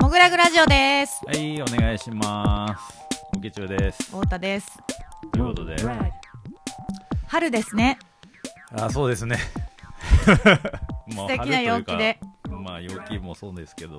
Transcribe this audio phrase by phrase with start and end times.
[0.00, 1.20] もぐらぐラジオです。
[1.26, 2.98] はい、お願いします。
[3.36, 4.04] おけちゅうです。
[4.04, 4.78] 太田です。
[5.30, 5.76] ということで、
[7.26, 7.98] 春ですね。
[8.72, 9.36] あ、そうですね。
[11.12, 12.18] 素敵な陽気で。
[12.18, 13.98] 春というかまあ、陽気もそうですけど、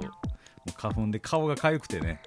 [0.76, 2.22] 花粉で顔が痒くてね、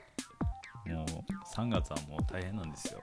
[0.86, 3.00] もう3月はもう大変なんですよ。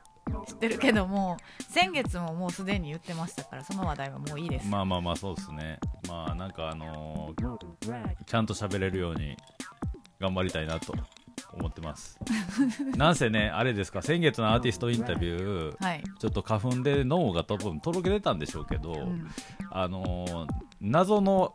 [0.48, 1.38] 知ってるけども、
[1.70, 4.68] 先月ももうすでに言ってましたから、その話題はもういいです。
[4.68, 5.80] まあまあまあ、そうですね。
[6.08, 7.58] まあ、なんかあのー
[8.26, 9.36] ちゃんと喋れるように
[10.20, 10.94] 頑張りたいなと
[11.54, 12.18] 思ってます。
[12.96, 16.04] なんせね、あれですか、先月のアーティストインタビュー、はい。
[16.20, 19.27] ちょっと花粉で脳が多分とろけ出たんでしょうけど、うん
[19.72, 20.48] あのー
[20.86, 21.54] 謎の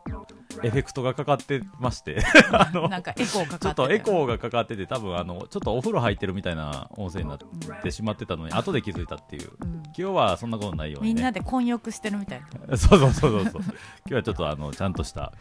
[0.63, 2.23] エフェクトがかかってまして。
[2.51, 9.51] あのなんかエコーかかってちょっとエコーがかかってて多分あのちょっとお風呂入ってるみたいな音声になってしまってたのに後で気づいたっていう。
[9.61, 9.83] うん。
[9.85, 11.13] 今日はそんなことないようにね。
[11.15, 12.77] みんなで混浴してるみたいな。
[12.77, 13.61] そうそうそうそうそう。
[13.61, 13.71] 今
[14.05, 15.33] 日はちょっとあのちゃんとした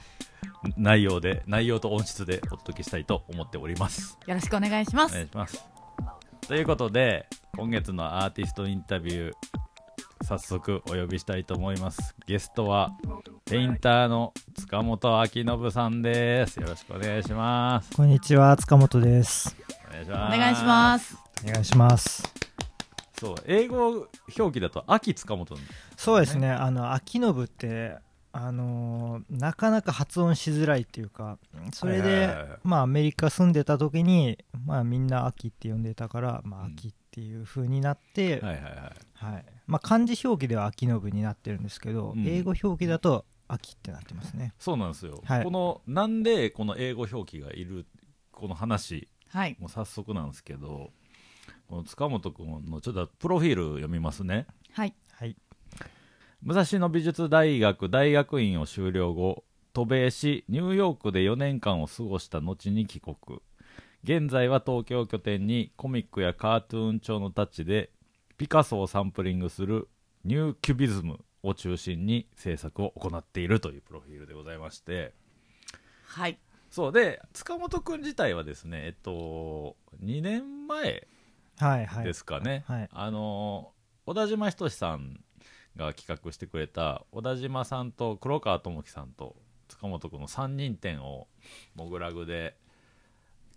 [0.76, 4.18] 内容で内容と音質でお届けしたいと思っております。
[4.26, 5.14] よろしくお願いしまおす。
[5.14, 5.64] 願いします。
[6.46, 9.32] ということで今月のアーティストインタビュー
[10.24, 12.14] 早速お呼びしたいと思います。
[12.26, 12.92] ゲストは
[13.44, 14.32] ペインターの
[14.68, 16.60] 塚本明信さんです。
[16.60, 17.96] よろしくお願いします。
[17.96, 19.56] こんにちは、塚本です。
[19.88, 20.34] お願いします。
[20.36, 21.16] お願いします。
[21.42, 22.22] お願いします。
[23.18, 24.06] そう英語
[24.38, 25.56] 表記だと秋塚本。
[25.96, 27.96] そうですね、あの、秋信って、
[28.32, 31.38] あのーなかなか発音しづらいっていうか、
[31.72, 38.72] それではいはいはいはい、まあ、アメリカ住んでた時に、まあ、みんな秋って呼んでたから、まあ、うん秋っていう風になって、はいはいはい。
[39.14, 39.44] はい。
[39.66, 42.28] まあ、漢字表記では秋信になってるんですけど、うん。
[42.28, 44.54] 英語表記だと秋ってなってますね。
[44.58, 47.86] そうなんですよ、はいこのなんでこの英語表記がいる
[48.30, 49.56] この話はい。
[49.58, 50.90] もう早速なんですけど
[51.68, 54.94] この塚本君のちょっとプロフィール読みますねはい。
[55.12, 55.36] はい。
[56.42, 63.16] 武蔵野美術大学大学院を修了後渡米しニューヨークで4年間を過ごした後に帰国
[64.04, 67.90] 現在は東京拠点にコミックやカートゥーン調のタッチで
[68.36, 69.88] ピカソをサンプリングする
[70.24, 75.14] ニューキュビズムを中心に制作を行っているというプロフィールでございまして
[76.04, 76.38] はい。
[76.70, 81.06] そうで塚本君自体はですねえっと2年前
[81.58, 82.04] はい、はい。
[82.04, 83.72] ですかね、はいあの
[84.06, 85.20] 小田島仁さん
[85.76, 89.36] が企画してくれた小田島さんと黒川智樹さんと
[89.68, 91.28] 塚本君の3人展を
[91.74, 92.56] モグラグで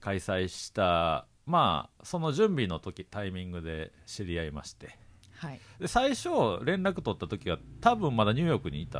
[0.01, 4.97] 開催したまあその準備の時タイミングで知り合いまして
[5.41, 5.59] はい。
[5.79, 6.29] で最初
[6.63, 8.99] 連絡取った時は多分まだニューヨークにいた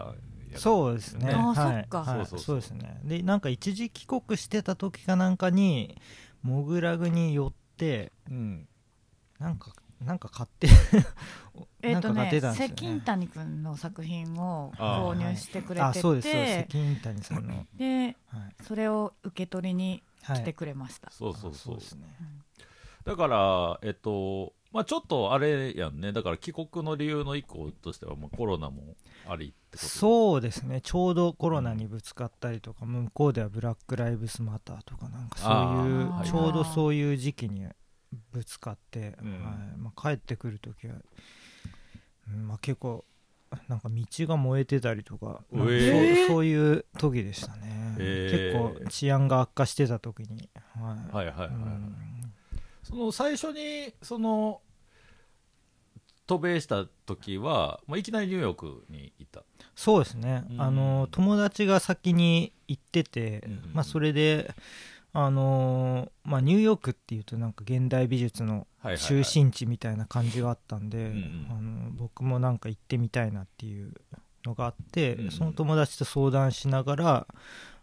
[0.52, 1.28] やつそうですね。
[1.28, 3.00] ねあーはいそっかはいそうそうそうそうですね。
[3.04, 5.98] で、なんか一時帰国してた時かなんかに、
[6.42, 8.68] モグラグに寄って、うん
[9.40, 9.72] なんか、
[10.04, 10.68] なんか買って、
[11.82, 13.02] えっ、とねなんかが出たん、ですよ関ね。
[13.06, 16.68] 谷君の作品を購入してくれあ、てそうです、そうです。
[16.68, 17.66] て、関谷さんの。
[17.76, 18.64] で、はい。
[18.64, 21.10] それを受け取りにはい来てくれました。
[21.12, 22.08] そうそうそうですね。
[23.04, 28.96] だから、えっと、まあちょっとあれやんね、だから帰国の理由の一個としては、まあ、コロナも
[29.28, 29.90] ありってこと？
[29.90, 30.80] そうですね。
[30.82, 37.68] ちょうどコロナにぶつかったりとか、向こうではブラック・ライブスマターとか、なんかそういうちょうどそういう時期に
[38.32, 39.32] ぶつかって、うん。
[39.34, 39.42] はい。
[39.78, 40.96] まあ、帰ってくる時は、
[42.30, 43.04] うんまあ、結構、
[43.68, 46.28] なんか道が燃えてたりとか、えー。
[46.28, 48.54] そういう時でしたね、えー。
[48.54, 51.16] 結構治安が悪化してた時に、はい。
[51.16, 51.50] はいはいはい、はい。
[51.50, 51.96] うん
[52.92, 54.62] その最初に、その、
[56.28, 59.44] 渡米した時は、まあ、いきなりニューヨークにいた。
[59.76, 60.62] そうですね、うん。
[60.62, 64.54] あの友達が先に行ってて、うんまあ、それで、
[65.14, 68.98] あのーまあ、ニューヨークっていうとなんか現代美術のはいはい、はい。
[69.00, 71.48] 中心地みたいな感じがあったんで、んうん。
[71.50, 73.94] あの僕もなんか行ってみたいなっていう
[74.46, 77.28] のがあって、うんうんその友達と相談しながら、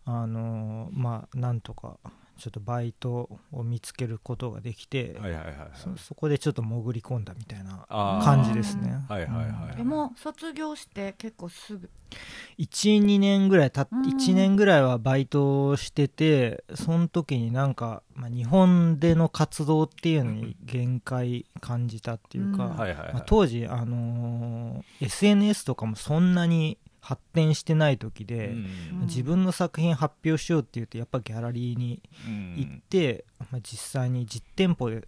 [0.07, 1.99] あのーまあ、なんとか
[2.39, 5.71] ちょっとバイトを見つけることができて、はいはいはいはい。
[5.75, 7.85] そそこでちょっと潜り込んだみたいな
[8.23, 9.05] 感じですね。
[9.09, 9.77] はいはいはい。
[9.77, 11.91] でも卒業して結構すぐ
[12.59, 22.75] 12年ぐらいたっうん1年ぐらいはバイトをしててその時になんか、まあ、日本での活動っていうのに限界感じたっていうか。
[23.13, 28.67] まあ当時、あのー SNS とかもそんなに発展してない時で、うん。
[29.03, 32.55] 自分の作品発表しようっていうとやっぱギャラリーにうん。
[32.57, 35.07] 行って、まあ、実際に実店舗で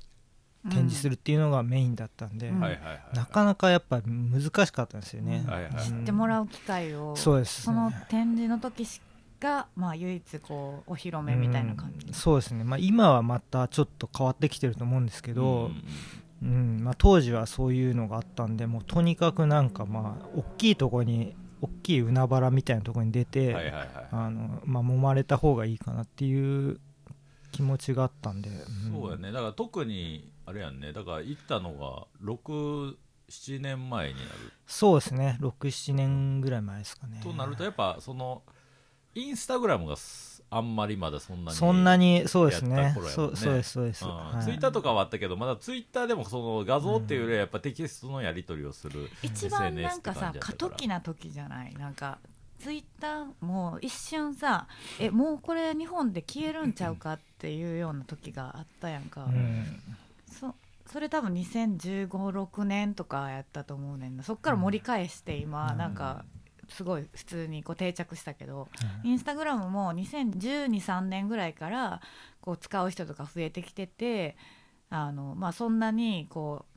[0.64, 2.52] 展示するっていうのがメインだったんで。
[3.14, 5.52] なかなかやっぱ難しかったんですよね、うん。
[5.52, 7.60] はいはいうん知ってもらう機会をそうです。
[7.60, 9.00] ねその展示の時し
[9.40, 12.14] が、まあ、唯一こうお披露目みたいな感じ、うん。
[12.14, 15.70] そうですね、まあ、今はまたちょっと変わってきてると思うんですけど、
[16.42, 16.48] うん。
[16.48, 16.84] うん。
[16.84, 23.88] まあ、当時はそういうのがあったんでもうとにかくなんかまあ大きいとこに大きい海原みたいなところに出て、はいはいはい。
[24.10, 26.80] あのまあ、揉まれた方がいいかなっていう
[27.52, 28.52] 気持ちがあったんで、ん
[28.92, 29.32] そうやね。
[29.32, 30.92] だから特にあれやんね。
[30.92, 34.28] だから行ったのが67年前になる。
[34.66, 35.38] そうですね。
[35.40, 37.20] 67年ぐらい前ですかね。
[37.22, 38.42] となるとやっぱその
[39.14, 42.92] インスタグラムがすあんまりまだそんなにそんなにそうですね。
[42.94, 44.10] そうそうですそうです、うん。
[44.10, 44.44] はい。
[44.44, 52.18] ツイッターとかはあったけどまだツイッターでもその画像っていうよりはやっぱテキストのやり取りをする、一番なんかさ過渡期な時じゃないなんか
[52.58, 54.66] ツイッターも一瞬さ
[54.98, 59.64] えもうこれ日本で消えるんちゃうかっていうような時があったやんか、うん。
[60.30, 60.54] そ
[60.92, 64.24] それ多分2 0 1 5 6年とかやったと思うねんな。
[64.24, 65.78] そっから盛り返して今、うん。
[65.78, 66.24] なんか
[66.70, 68.68] すごい普通にこう定着したけど、
[69.04, 69.10] うん。
[69.10, 72.00] インスタグラムも2012,3年ぐらいから
[72.40, 74.36] こう使う人とか増えてきてて
[74.88, 76.70] あの、まあ、そんなにこう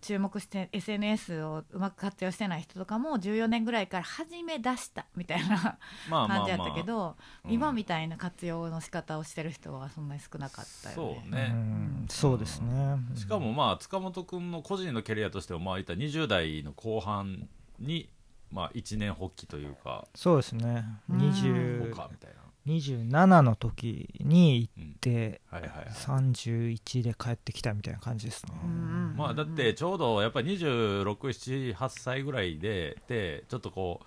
[0.00, 5.78] 注目して SNS をうまく活用してない人とかも14年ぐらいから始め出したみたいな
[6.08, 7.52] 感じやったけど、うん。
[7.52, 11.22] 今みたいな活用の仕方をしてる人はそんなに少なかったよね。
[11.22, 12.06] そうね、うん。
[12.08, 12.96] そうですね。
[13.14, 17.48] しかもまあ塚本君の個人のキャリアとしてはまあいった20代の後半
[17.78, 18.08] に
[18.52, 20.06] まあ一年発起というか。
[20.14, 20.84] そうですね。
[21.08, 21.20] うん。
[21.20, 24.90] こう20かみたいな、27の時に行うん。
[24.92, 25.70] ってはいはい。
[25.70, 34.06] はい31で帰ってきたみたいな感じですね、うんまあだってちょうどやっぱり267 8歳ぐらいででちょっとこう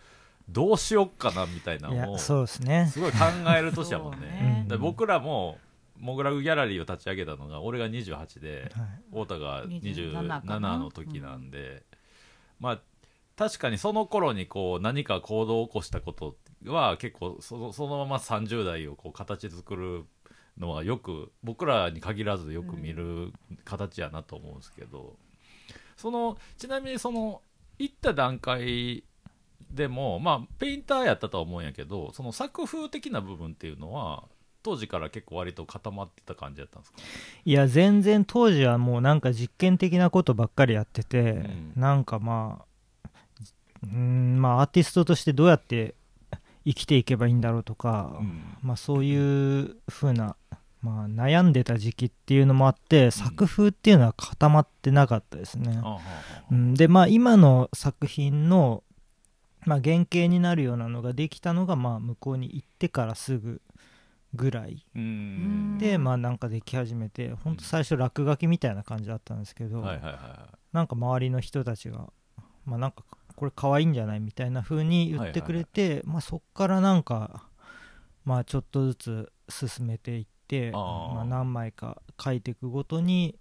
[0.50, 2.90] どうしよっかなみたいないのをやそうですね。
[2.92, 3.18] すごい考
[3.57, 4.66] える年やもんね。
[4.69, 4.78] ね。
[4.78, 5.57] 僕らも
[6.00, 8.88] モグラグギャラリーを立ち上げたのが俺が28ではい。
[9.12, 10.78] 太田が27 27かな。
[10.78, 11.84] の時なんで、
[12.60, 12.80] まあ
[13.35, 16.35] 確かにその頃にこう何か行動を起こしたこと
[16.65, 20.06] は結構そのそのまま30代をこう形作る
[20.59, 23.33] のはよく僕らに限らずよく見る
[23.65, 25.15] 形やなと思うんですけど、
[25.97, 27.41] そのちなみにその
[27.80, 29.03] 行った段階
[29.71, 34.25] でもまあペインターやったとは思うんやけどその作風的な部分っていうのは
[34.62, 37.00] 当時から結構割と固まってた感じやったんですか？
[37.44, 41.74] いや全然当時はもうなんか実験的なことばっかりやってて、ん。
[41.75, 42.65] なんかまあ
[43.83, 45.95] うーんまあアーティストとしてどうやって
[46.65, 48.57] 生きていけばいいんだろうとか、うん。
[48.62, 50.35] まあそういう風な
[50.81, 55.81] まあ悩んでた時期っていうのもあって作風っていうのは固まってなかったですね、
[56.51, 58.83] うん、でまあ今の作品の、
[59.65, 63.62] まあ、原型になるようなのができたのがまあ向こうに行ってからすぐ
[64.33, 64.85] ぐらい。
[64.95, 65.77] うん。
[65.77, 69.81] でまあなんかでき始めて本当最初落書きみたいな感じだったんですけど、
[70.74, 72.09] なんか周りの人たちが
[72.65, 73.03] まあなんか
[73.35, 74.19] これ可愛いんじゃない？
[74.19, 77.47] みたいな風に言ってくれて、まあそっからなんか
[78.25, 83.39] まあちょっとずつ進めていってまあ、何枚か書いていくごとに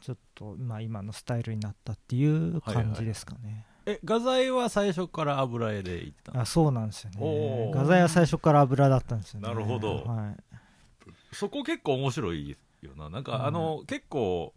[0.00, 6.42] ちょっとまあ今のスタイルになったっていう感じですかね、いえ画材は最初から油絵でいってたの？
[6.42, 7.72] あそうなんですよね。
[7.74, 9.48] 画材は最初から油だったんですよね。
[9.48, 10.04] なるほど。
[10.04, 13.08] はい、そこ結構面白いよな。
[13.08, 13.46] なんか、うん。
[13.46, 14.54] あの結構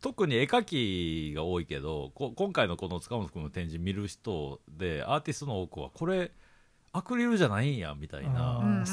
[0.00, 6.30] 特に絵描きが多いけどこ今回のこの塚本君の展示見る人でアーティストの多くはこれ
[6.92, 8.84] アクリルじゃないんやみたいあな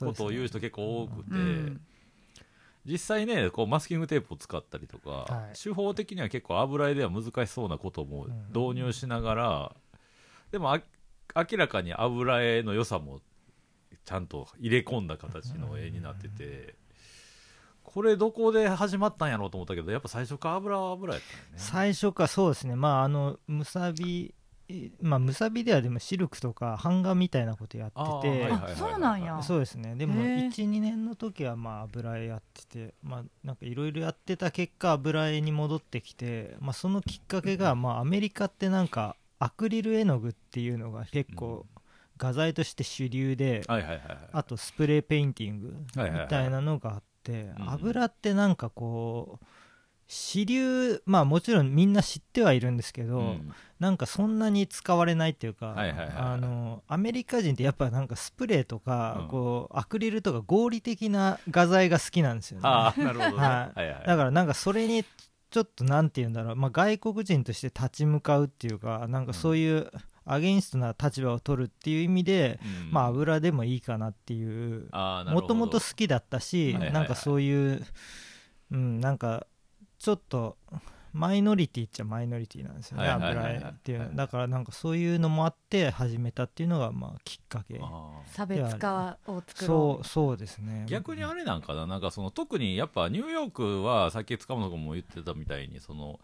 [0.00, 1.80] ことを言う人結構多くて、うん
[2.86, 5.58] 実際ねこうマスキングテープを使ったりとか、はい。
[5.58, 8.46] 手法的には結構油絵では難しそうなこともうん。
[8.48, 9.72] 導入しながら、
[10.52, 10.82] でもあ
[11.34, 13.20] 明らかに油絵の良さも
[14.04, 16.74] ちゃんと入れ込んだ形の絵になってて、
[17.84, 21.48] これどこで始まったんやろうと思ったけどやっぱ最初から油は油やったよね。
[21.56, 22.74] 最初かそうですね。
[22.74, 24.34] まああのむさび
[24.68, 29.42] えまあむさびではでもシルクとか版画みたいなことやってて、そうなんや。
[29.42, 29.94] そうですね。
[29.94, 30.46] でもへー。
[30.48, 41.66] 12年の時はまあ油絵やっててまあなんかいろいろやってた結果油絵に戻ってきて、まあ、そのきっかけがまあアメリカってなんかアクリル絵の具っていうのが結構
[42.16, 44.18] 画材として主流で、はいはいはいはい。
[44.32, 45.92] あとスプレーペインティングみ
[46.28, 49.46] たいなのがあって、うん油ってなんかこう
[50.06, 53.52] 主流まあもちろんみんな知ってはいるんですけど、うん。
[53.80, 56.16] なんかそんなに使われないっていうか、はいはいはいはい。
[56.16, 59.28] あのアメリカ人ってやっぱなんかスプレーとか、うん。
[59.28, 62.62] こうアクリルとか合理的な画材が好きなんですよね。
[62.64, 64.06] ああなるほどね、はいはいはい。
[64.06, 65.04] だからなんかそれに
[65.50, 69.90] ちょっとなんて言うんだろう、まあ、外国人として立ち向かうっていうかなんかそういう
[70.24, 72.92] アゲインストな立場を取るっていう意味で、うん。
[72.92, 74.88] まあ油でもいいかなっていう。
[74.92, 76.92] もともと好きだったし、はいはいはい。
[76.92, 77.84] なんかそういう、
[78.70, 79.46] うん、なんか
[79.98, 80.56] ちょっと
[81.14, 87.80] マイノリティっちゃマイノリティなんですよね、油絵っていうだからなんかそういうのもあって始めたっていうのがまあきっかけ。
[88.26, 90.86] 差別化を作ろそうそうですね。
[90.88, 96.18] 逆にあれなんかななんかその特にやっぱニューヨークはさっき塚本君も言ってたみたいにその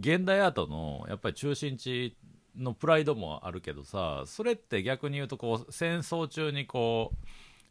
[0.00, 2.16] 現代アートのやっぱり中心地
[2.56, 7.26] のプライドもあるけどさそれって逆に言うとこう戦争中にこう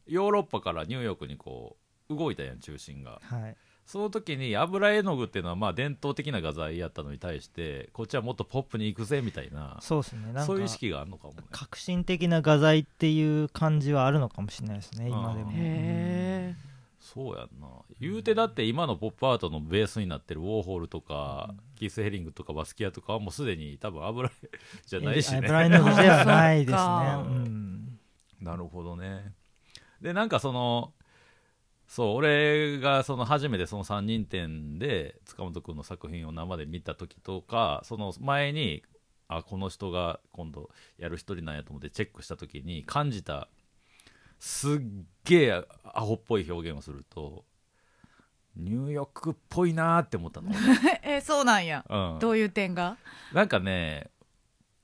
[0.07, 1.77] ヨーロッパからニューヨークにこ
[2.09, 3.21] う動いたやん中心が。
[3.23, 3.55] はい。
[3.85, 10.25] その時に油絵の具っていうのはまあ伝統的な画材やったのに対してこっちはもっとポップに行くぜみたいなそうですね。
[10.27, 11.43] なんかそういう意識があるのかもね。
[11.51, 15.51] 革新的な画材っていう感じはあるのかもしれないですね今でも。
[15.51, 16.70] へえ
[17.01, 17.67] そうやんな。
[17.99, 24.31] 言うてだって今のポップアートのベースになってるウォーホルとか、キース・ヘリングとかバスキアとかはもうすでに多分油絵
[24.85, 25.41] じゃないしね。
[25.41, 26.77] ブラインドではないですね。
[26.77, 27.99] うん。
[28.39, 29.33] なるほどね。
[29.99, 30.93] でなんかその
[31.87, 38.83] そう俺がその初めてその3人展で塚本君の作品を生で見た時とかその前に
[39.27, 43.49] あこの人が今度やる一人なんやと思ってチェックした時に感じた
[44.41, 44.79] すっ
[45.23, 47.45] げえアホっぽい表現をすると
[48.57, 50.51] ニューヨークっぽいなーって思ったの、
[51.03, 51.85] えそうなんや。
[51.87, 52.97] うん、どういう点が？
[53.33, 54.09] なんかね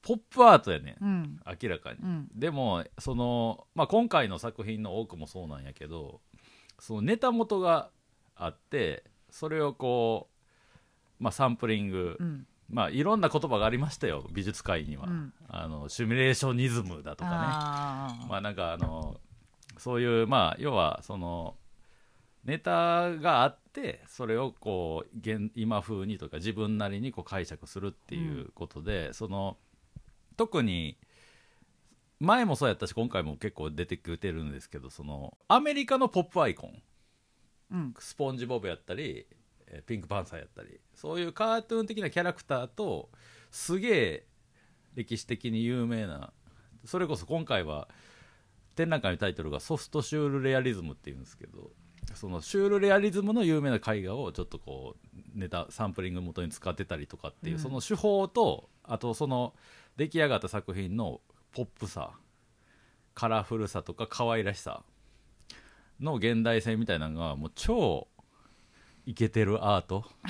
[0.03, 1.03] ポップアートやねん。
[1.03, 1.41] うん。
[1.61, 2.29] 明らかに、うん。
[2.35, 6.21] でもその、まあ、今回の作品の多くもそうなんやけど
[6.79, 7.89] そのネタ元が
[8.35, 10.29] あってそれをこ
[11.19, 12.47] う、まあ、サンプリング、うん。
[12.69, 15.33] まあ、いろんな言葉がありましたよ美術界には、うん。
[15.49, 17.35] あのシミュレーショニズムだとかね。
[18.29, 19.19] まあなんかあの
[19.79, 21.55] そういうまあ要はその
[22.45, 29.57] ネタがあってそれをこう現今風にとか自分なりにこう解釈するっていうことで、その
[30.37, 30.97] 特に
[32.19, 36.81] 前もそうやったし今回も結構出てきてるんですけどそのアメリカのポップアイコン。
[37.71, 37.93] うん。
[37.99, 39.27] スポンジボブやったり
[39.67, 43.09] えーピンクパンサーやったりそういうカートゥーン的なキャラクターと
[43.51, 44.25] すげえ
[44.95, 46.31] 歴史的に有名な
[46.85, 47.89] それこそ今回は
[48.77, 51.71] 展覧会のタイトルがソフトシュールレアリズムっていうんですけど
[52.13, 57.61] そのシュールレアリズムの有名な絵画をちょっとこうネタサンプリング元に使ってたりとかっていう、うん。
[57.61, 59.53] その手法とあとその
[59.97, 61.21] 出来上がった作品の
[61.53, 62.11] ポップさ
[63.13, 64.83] カラフルさとか可愛らしさ
[65.99, 68.07] の現代性みたいなのがもう超
[69.05, 70.05] イケてるアート。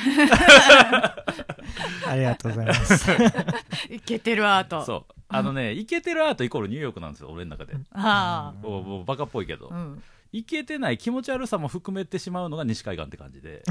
[2.08, 3.12] ありがとうございます。
[3.92, 4.86] いけてるアート。
[4.86, 7.76] そうあのねイケてるアートイコールニューヨークなんですよ俺の中で。
[7.92, 10.04] あもうもうバカっぽいけど、あうん。
[10.32, 13.64] イケてない気持ち悪さも含めてしまうのが西海岸って感じで。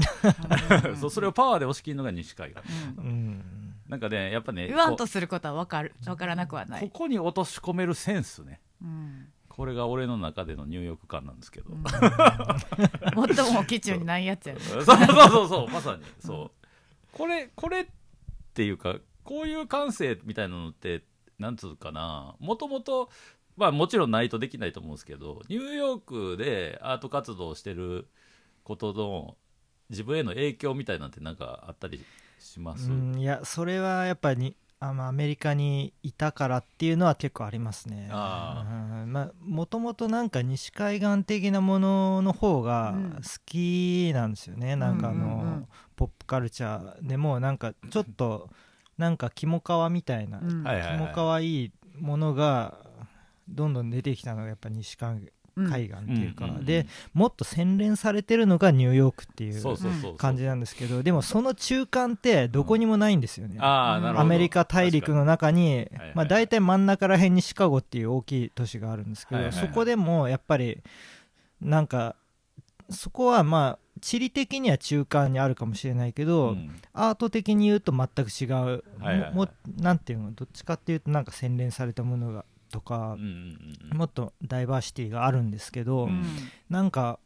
[0.99, 2.61] そうそれをパワーで押し切るのが西海岸。
[2.97, 3.05] うん。
[3.05, 3.43] うん。
[3.87, 5.93] なんかねやっぱね言わんことすることは分かる。
[6.03, 8.61] 分からなくはなこい、こに落とし込めるセンスね。
[8.81, 9.27] うん。
[9.49, 11.83] これが俺の中でのニューヨーク感なんですけど、うん。
[13.35, 14.59] 最 も基準にないやつやね。
[14.59, 16.03] そうそうそうそうまさに。
[16.19, 16.67] そう。
[17.11, 17.87] これこれっ
[18.53, 21.03] ていうかこういう感性みたいなのって
[21.39, 23.09] なんつうかなもともと
[23.55, 28.07] まあもちろんないとできないと思うんですけどニューヨークでアート活動をしてる
[28.63, 29.35] ことの
[29.89, 32.03] 自分への影響みたいなんてなんかあったり
[32.39, 38.09] します、うんいやそれはやっぱりあのアメリカにいたからっていうのは結構ありますね。
[38.11, 38.63] あ
[39.03, 43.11] うんまあもともとなんか西海岸的なものの方がうん。
[43.15, 45.67] 好きなんですよね、なんかあの、うんうんうん。
[45.95, 48.51] ポップカルチャーでもなんかちょっと
[48.97, 50.63] なんか肝皮みたいな、うん。
[50.63, 52.77] 肝皮いいものが
[53.47, 55.69] どんどん出てきたのがやっぱ西海うん。
[55.69, 60.17] 海岸っていうか、うんうんうんでもっと洗練されてるのがニューヨークっていうそうそうそうそう。
[60.17, 64.19] 感じなんですけどでもその中間ってどこにもないんですよね、ああなるほど。
[64.21, 70.79] アメリカ大陸の中にまあ、大体真ん中ら辺にシカゴっていう大きい都市があるんですけど、そこでもやっぱり
[71.59, 72.15] なんか
[72.91, 76.71] そこはまあ地理的には中間にあるかもしれないけど、うん。
[76.93, 79.33] アート的に言うと全く違う、はいはいはい。
[79.33, 79.49] もも
[79.79, 80.31] なんていうの？
[80.31, 86.23] どっちかっていうとなんか洗練されたものがとかうん、うんうんもっとダイバーシティがあるんですけど、うん。
[86.69, 87.19] なんか、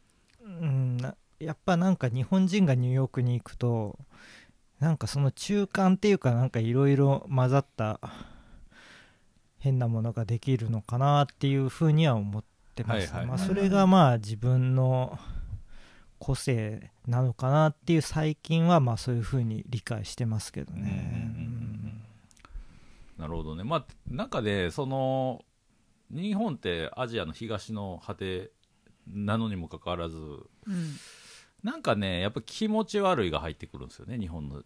[0.44, 3.98] うん、なやっぱなんか日本人がニューヨークに行くと
[4.78, 7.98] なんかその中間っていうかなんかいろいろ混ざった
[9.58, 13.26] 変なものができるのかなっていうふうには思ってます、はいはい。
[13.26, 15.18] まあ、それがまあ自分の
[16.22, 21.34] 個性なのかなっていう最近はまあそういうふうに理解してますけどね、
[23.18, 23.64] なるほどね。
[23.64, 25.44] まあ中でその
[26.12, 28.52] 日本ってアジアの東の果て
[29.12, 30.20] なのにもかかわらずう
[30.70, 30.96] ん。
[31.64, 34.62] なんかねやっぱ気持ち悪いが入ってくるんですよね日本の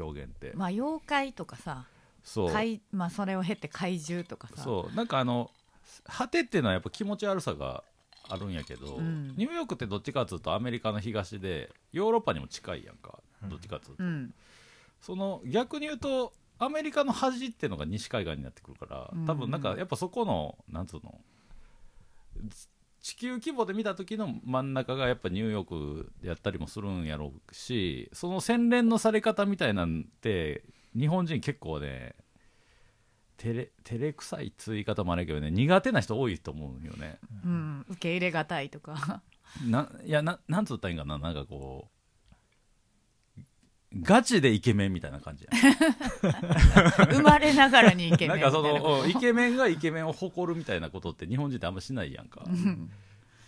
[0.00, 0.54] 表現って。
[0.56, 1.86] まあ妖怪とかさ
[2.24, 2.52] そう。
[2.52, 4.60] 怪まあそれを経て怪獣とかさ。
[4.64, 4.96] そう。
[4.96, 5.52] なんかあの
[6.02, 7.84] 果てっていうのはやっぱ気持ち悪さが
[8.28, 9.34] あるんやけど、うん。
[9.36, 13.18] ニューヨークってどっちかっつうとアメリカの東でヨーロッパにも近いやんか
[13.48, 14.34] どっちかっつうと、うん。
[15.00, 19.26] その逆に言うとアメリカの端っていうのが西海岸になってくるからうん。
[19.26, 21.20] 多分なんかやっぱそこのなんつうの
[23.00, 30.64] 地球規模で見た時の真ん中がやっぱニューヨークやったりもするんやろうしその洗練のされ方みたいなんて
[30.98, 32.16] 日本人結構ね
[33.36, 37.18] 照れ照れくさいっつう言い方もあるけどね苦手な人多いと思うよね。
[37.44, 39.22] うん、受け入れがたいとか。
[39.66, 41.18] ないやななんつったらいいんかな？
[41.18, 41.88] なんかこ
[43.94, 45.46] うガチでイケメンみたいな感じ
[47.10, 52.42] 生まれながらにイケメンなんかそのうんイケメンがイケメンを誇るみたいなことって日本人ってあんましないやんか。
[52.46, 52.90] うん。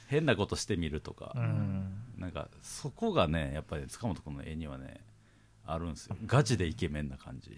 [0.06, 2.02] 変なことしてみるとか、うん。
[2.16, 5.00] なんかそこがねやっぱり塚本君の絵にはね
[5.70, 6.16] あるんですよ。
[6.26, 7.54] ガチでイケメンな感じ、う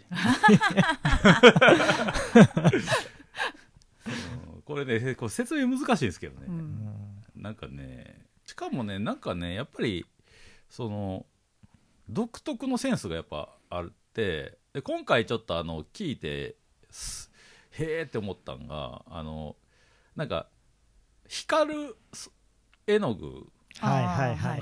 [4.58, 4.62] ん。
[4.62, 7.22] これねこれ説明難しいんですけどね、うん。
[7.36, 10.04] なんかねしかもねなんかねやっぱり
[10.68, 11.24] その
[12.08, 16.56] 独特のセンスがやっぱあってで今回ちょっとあの聞いて
[16.90, 17.30] す
[17.70, 19.54] へーって思ったんがあの
[20.16, 20.48] なんか
[21.28, 22.32] 光るす
[22.86, 23.46] 絵の具
[23.78, 24.60] はいはいはい。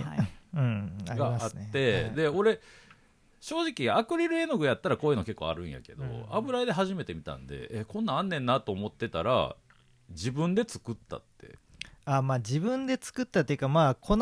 [1.17, 1.71] があっますね。
[1.73, 2.14] て、はい。
[2.14, 2.61] で俺
[3.40, 6.25] 正直アクリル絵の具やったらこういうの結構あるんやけど、うん。
[6.30, 9.57] 油絵で初めて見たんでえこんなんあんねんなと思ってたら
[10.11, 11.57] 自分で作ったって。
[12.04, 14.16] あまあ自分で作ったっていうかまあ粉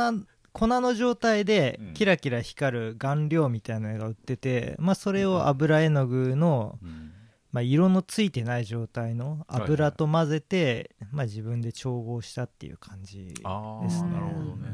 [0.53, 1.95] 粉の状態でうん。
[1.95, 7.13] キラキラ光る顔料みたいなのが売ってて、まあそれを油絵の具の、うん。
[7.53, 9.63] まあ、色のついてない状態のはいはい。
[9.63, 13.43] 油と混ぜて、まあ自分で調合したっていう感じですね。
[13.43, 14.69] なるほどね、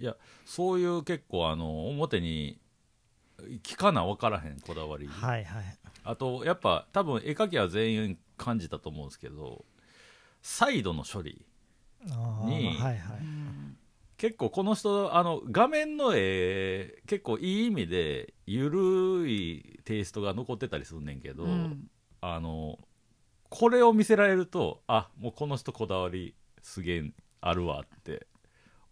[0.00, 0.14] うん。
[0.44, 2.58] そういう結構あの表に
[3.62, 5.64] 聞かな分からへんこだわり、はいはい。
[6.04, 9.64] あとやっぱ多分絵描きは全員感じたと思うんですけど
[10.42, 11.44] サイドの処理
[12.04, 13.18] にはいはい。
[13.20, 13.76] うん
[14.18, 21.90] 結構この人あの画面の絵結構いい意味で緩いテイストが残ってたりすんねんけど、うん。
[22.22, 22.78] あの
[23.50, 27.02] これを見せられるとあもうこの人こだわりすげえ
[27.42, 28.26] あるわって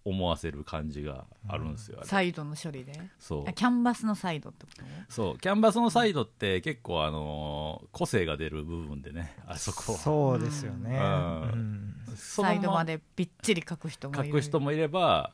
[0.04, 2.06] 思わせる感じがあるんですよ、あれ。
[2.06, 2.92] サイドの処理で？
[3.18, 3.44] そう。
[3.49, 4.84] あキャンバスのサイドってこと？
[5.08, 5.38] そう。
[5.38, 9.98] キャンバスのサイドって結構あのー個性が出る部分でねあそこは。
[9.98, 11.94] そうですよね、うん。
[12.09, 12.16] うん。
[12.16, 14.24] サイドまでびっちり書く人もいる。
[14.26, 15.33] 書く人もいれば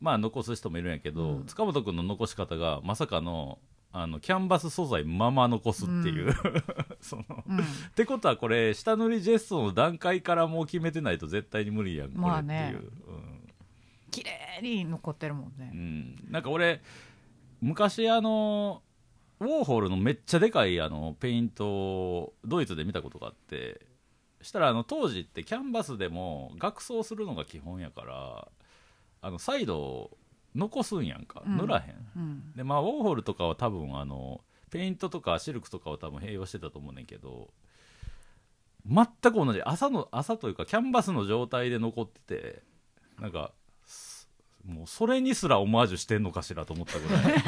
[0.00, 1.44] まあ残す人もいるんやけど、うん。
[1.46, 3.58] 塚本君の残し方がまさかの
[3.90, 6.34] あのキャンバス素材まま残すっていう、
[7.00, 7.58] そのうん。
[7.58, 7.62] っ
[7.94, 12.76] てことはこれ下塗りジェストの段階からもう決めてないと絶対に無理やんこれっていう、まあね
[14.18, 16.32] 綺麗に残ってるもんうんうねん。
[16.32, 16.80] なんか俺
[17.60, 18.82] 昔あの
[19.40, 23.86] ウォーホルのめっちゃでかいあのペイントをドイツで見たことがあって
[24.42, 28.48] したらあの当時ってキャンバスでも額装するのが基本やから
[29.20, 30.16] あのサイドを
[30.54, 31.42] 残すんやんか。
[31.46, 31.56] うん。
[31.56, 32.52] 塗らへん、うん。
[32.56, 37.48] でまあウォーホルとかは多分あのペイントとかシルクとかを多分併用してたと思うねんけど
[38.86, 39.62] 全く同じ。
[39.62, 42.62] 朝の朝というかキャンバスの状態で残ってて
[43.20, 43.67] なんかす
[44.68, 47.42] もうそれにすらオマージュしてんのかしらと思ったぐらい。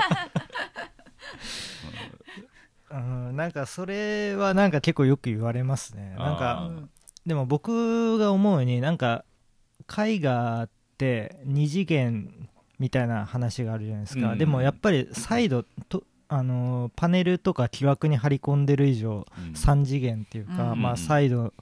[2.93, 2.97] う
[3.33, 6.15] ん、なんかそれはなんか結構よく言われますね。
[6.19, 6.87] なんあかー
[7.27, 9.25] でも僕が思うになんか
[9.87, 14.39] 絵画って二次元みたいな話があるじゃないですか、うん。
[14.39, 19.53] でもやっぱりサイドとあのーパネルとか木枠に張り込んでる以上うん。
[19.53, 20.83] 3次元っていうか、うん。
[20.83, 21.53] まあ、サイド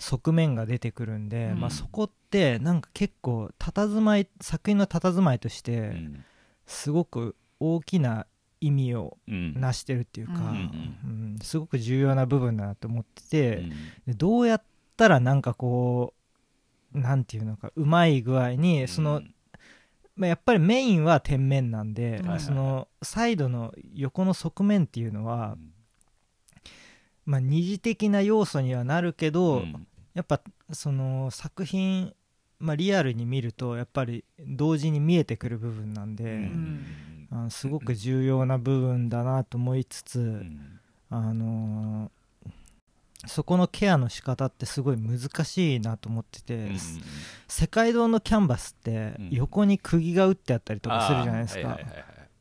[0.00, 1.60] 側面が出てくるんで、うん。
[1.60, 6.24] まあ、そこってなんか結構佇まい作品の佇まいとしうてん。
[6.66, 8.26] すごく大きな
[8.60, 9.54] 意味をうん。
[9.54, 10.98] 成してるっていうか、うん。
[11.04, 11.38] うん。
[11.42, 13.70] すごく重要な部分だなと思ってて、うん。
[14.06, 14.62] でどうやっ
[14.96, 16.14] たらなんかこ
[16.94, 19.22] うなんていうのかうまい具合にその、
[20.16, 25.56] まあ、やっぱりメインは天面なんで、うんそのサイドの横の側面っていうのは、
[27.24, 30.40] まあ、二次的な要素にはなるけど、うんやっぱ
[30.72, 32.14] その作品、
[32.58, 36.84] まあ、リアルに見るとやっぱり同時に見えてくる部分なんで、うん。
[37.32, 40.80] あのすごく重要な部分だなと思いつつ、うん。
[41.10, 42.20] あのー
[43.26, 46.78] そこのケアの仕方ってすごい難しいなと思ってて、うん
[47.48, 49.28] 世界堂のキャンバスってうん。
[49.30, 51.78] 横に釘が打ってあったりとかするじゃないですか、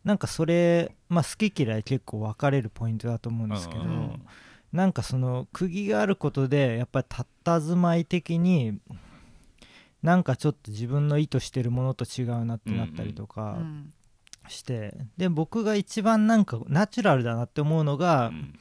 [0.05, 4.25] なんかそれ、まあ、好き嫌い結構分かれるポイントだと思うんですけど、うんうん
[4.71, 7.07] なんかその釘があることでやっぱり
[7.43, 8.79] 佇まい的に
[10.03, 13.93] なんかちょっと自分の意図してるものと違うなってなったりとうかん。
[14.47, 18.55] して、で僕が一番なんかナチュラルだなって思うのが、うん。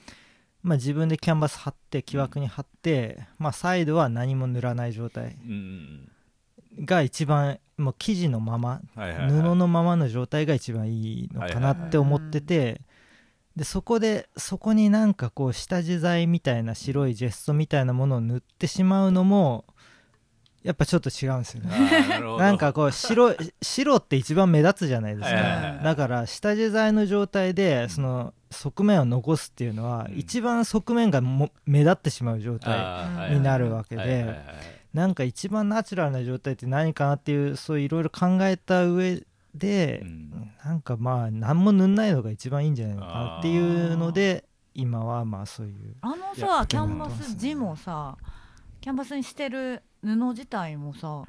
[0.63, 6.11] まあ、自分でキャンバス貼って木枠に貼って、まあ、サイドは何も塗らない状態うん
[6.81, 9.31] が一番もう生地のままはいはいはい。
[9.31, 12.81] 布のままの状態が一番いいのかなって思ってて
[13.59, 19.65] でそこでそこになんかこう下地材みたいな白いジェストみたいなものを塗ってしまうのも
[20.63, 30.19] やっぱちょっと違うんですよあねーなんかこう白白って一番目立つじゃないですか、はいはいはいだから下地材の状態でその側面を残すっていうのは、うん。
[30.19, 34.35] 一番側面がも目立ってしまう状態になるわけで、
[34.95, 39.23] なんか一番ナチュラルな状態って何かなっていうそういろいろ考えた上
[39.59, 40.29] で、うん。
[40.65, 44.45] なんかまあ何も塗んないのが一番いいんじゃないのかなっていうので
[44.75, 45.97] 今はまあそういう。
[46.03, 48.17] あのさキャンバス地もさ
[48.81, 51.25] キャンバスにしてる布自体もさ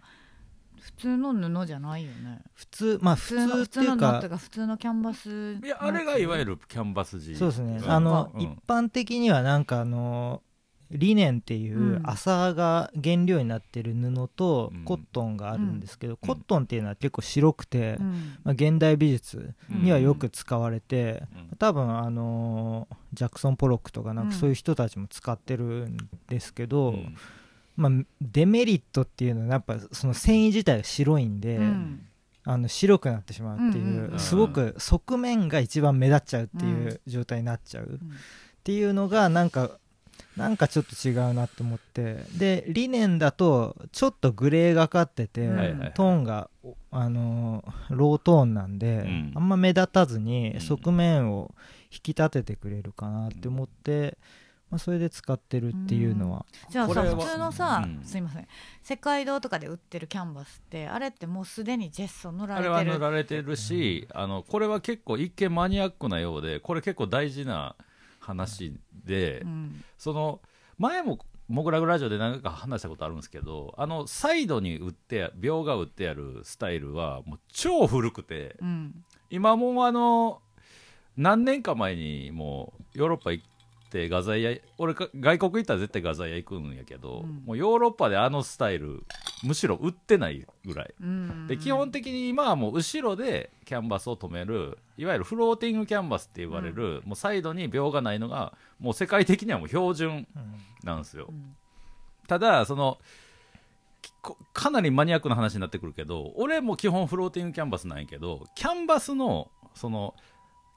[0.80, 2.42] 普通の布じゃないよね。
[2.54, 7.78] 普通まあ普普通っていうか普通のキャンバスいやあれがいわゆるキャンバス地そうですね。
[7.78, 8.42] うんあの、うん。
[8.42, 10.42] 一般的にはなんかあの
[10.91, 12.02] リネンっていううん。
[12.04, 14.84] 麻が原料になってる布とうん。
[14.84, 16.17] コットンがあるんですけど、うん。
[16.17, 18.38] コットンっていうのは結構白くて、うん。
[18.43, 21.58] まあ、現代美術にはよく使われて、うん。
[21.58, 25.97] 多分あのジャクソン・ポロックとかなんうんかそういう人たちも使ってるん
[26.28, 27.15] ですけど、うん。
[27.75, 32.06] まあ、デメリットっていうのはやっぱその繊維自体が白いんで、うん。
[32.45, 37.89] あの白くなってしまうっていう、うんうんうんすごく側面が一番目立っちゃうっていう状態になっちゃうっ
[38.63, 39.71] ていうのがなんか
[40.39, 42.23] なんかちょっと違うなって思って。
[42.34, 46.49] でリネンだとちょっとグレーがかってて、うんトーンが、
[46.91, 49.32] あのーロートーンなんで、うん。
[49.36, 50.62] あんま目立たずにうん。
[50.62, 51.54] 側面を
[51.91, 54.17] 引き立ててくれるかなって思って、
[54.69, 58.04] まあ、それで使ってるっていうのは、じゃあさ普通のさ、うん。
[58.04, 58.47] すいません。
[58.82, 67.75] 世界堂とかで売ってるキャンバスってあれってもうすでにジェスト塗らあれはれてる塗られてるし、あのこれは結構一見マニアックなようでこれ結構大事な
[68.30, 68.74] 話
[69.06, 69.84] で、うん。
[69.98, 70.39] その
[70.78, 79.04] 前もモグラグラジオで何回か話したことあるんですけどあのサイドに売ってや描画売ってあるスタイルはもう超古くてうん。
[79.30, 80.42] 今もうあの
[81.18, 83.50] 何年か前にもうヨーロッパ行って
[83.91, 87.43] 画材屋俺か外国行ったら絶対画材屋行くんやけど、うん。
[87.45, 89.04] もうヨーロッパであのスタイル
[89.43, 90.93] むしろ売ってないぐらい。
[91.02, 100.28] うんで基本的に今はもう後ろでキャンバスを止めるいわゆるフローティングキャンバスって言われる、もうサイドに描がないのがもう世界的にはもう標準
[100.84, 101.56] なんですよ、うん。
[102.28, 102.99] ただその
[104.54, 110.13] かなりマニアックな話になってくるけど俺も基本フローティングキャンバスなんやけどキャンバスのその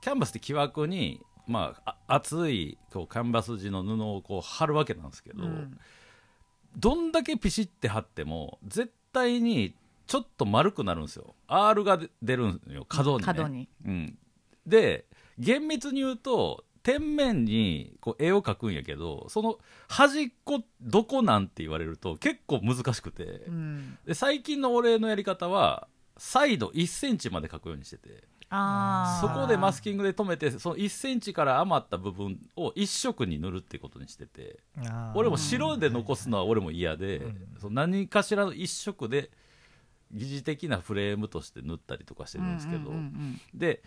[0.00, 5.78] キャンバスって木枠にまああ厚いこうキャンバス地の布をこう貼るわけなんですけど、うん。
[6.76, 9.74] どんだけピシって貼っても絶対に
[10.06, 11.34] ちょっと丸くなるんですよ。
[11.46, 13.68] R が出出るんよ角に、ね、角に。
[13.84, 14.18] うん、
[14.66, 15.06] で
[15.38, 23.98] 厳密に言うと天面にこう絵を描くんやけどその端っこどこなんて言われると結構難しくて、うん。
[24.06, 28.24] で最近の俺のやり方はサイド1センチまで描くようにしてて
[29.22, 34.58] そこでマスキングで止めてその1センチから余った部分を一色に塗るってことにしてて
[35.14, 37.36] 俺も白で残すのは俺も嫌で、うん。
[37.60, 39.30] その何かしらの一色で
[40.12, 43.82] 疑似的なフレームとして塗ったりとかしてるんですけど、うんうんで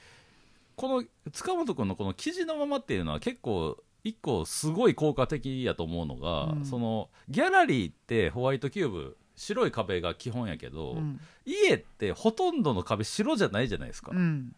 [0.76, 6.66] この塚本君のこの生地のままっていうのは結構一個すごい効果的やと思うのが、うん。
[6.66, 11.20] そのギャラリーってホワイトキューブ白い壁が基本やけど、うん。
[11.46, 14.56] 家ってほとんどの壁白じゃないじゃないですか、うん。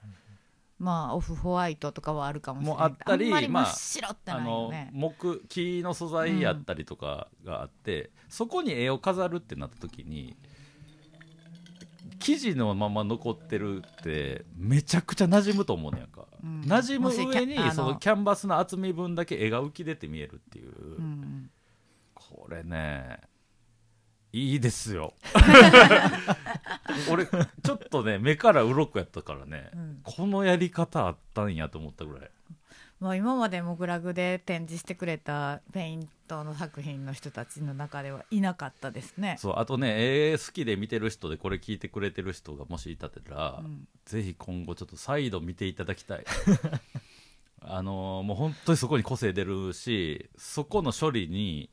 [0.79, 10.35] まあオフホワイトとかはあるかもしれないもうあったりんまりあっ白ってあないよのね、木木の素材やったりとかがあって、そこに絵を飾るってなった時に
[12.19, 16.61] 生地のまま残ってるってめちゃくちゃ馴染むと思うねやんか、うん。
[16.61, 21.49] 馴染む上にそのキャンバスの厚み分だけ絵が浮き出て見えるっていう、うん。
[22.13, 23.19] これね
[24.33, 25.13] いいですよ。
[27.11, 29.99] 俺ちょっとね目から鱗やったからね、うん。
[30.03, 32.31] このやり方あったんやと思ったぐらい。
[32.99, 39.37] まあ、今までモグラグで展示してくれたペイントの作品の人たちの中ではいなかったですね。
[39.39, 43.87] そうあとね絵好きで見てる人でこれ聞いてくれてる人がもしいたら、うん。
[44.05, 46.25] ぜひ今後ちょっと再度見ていただきたい。
[47.61, 51.69] あのーもう本当にそこに個性出るしそこの処理に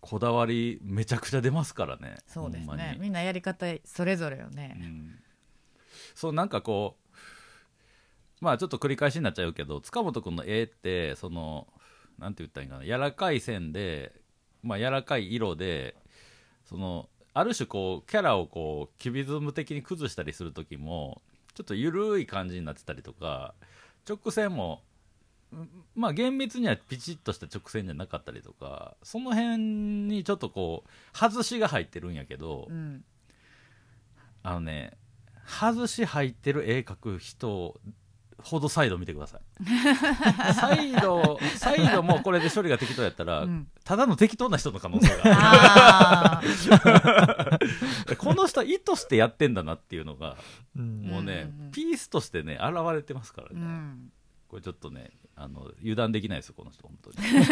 [0.00, 2.16] こだわりめちゃくちゃ出ますからね。
[2.26, 2.96] そうですね。
[3.00, 4.68] みんなやり方それぞれようね。
[4.68, 5.18] ん。
[6.14, 7.18] そうなんかこう
[8.44, 11.68] まあちょっと繰り返しになっちゃうけど塚本君の絵ってその
[12.18, 12.84] なんて言ったらいいかな。
[12.84, 14.12] 柔らかい線で
[14.62, 15.94] まあ柔らかい色で
[16.64, 21.20] そのある種こうキャラをこうキュビズム的に崩したりする時も
[21.54, 23.54] ちょっと緩い感じになってたりとか
[24.08, 24.89] 直線もうん
[25.94, 29.58] まあ厳密にはピチッとした直線じゃなかったりとかその辺
[30.06, 33.04] にちょっとこう外しが入ってるんやけど、うん。
[34.42, 34.92] あのね
[35.44, 37.78] 外し入ってる絵描く人
[38.42, 39.40] ほど再度見てください。
[40.54, 43.68] 再度再度もこれで処理が適当やったら、うん。
[43.84, 46.40] ただの適当な人の可能性が
[48.18, 50.36] この人は意図してやってんだなっていうのが
[50.76, 51.02] うん。
[51.02, 51.70] もうね、うんうんうん。
[51.72, 54.12] ピースとしてね現れてますからね、うん。
[54.48, 55.10] これちょっとね
[55.42, 57.44] あの油断できないですよこの人本当に、うん。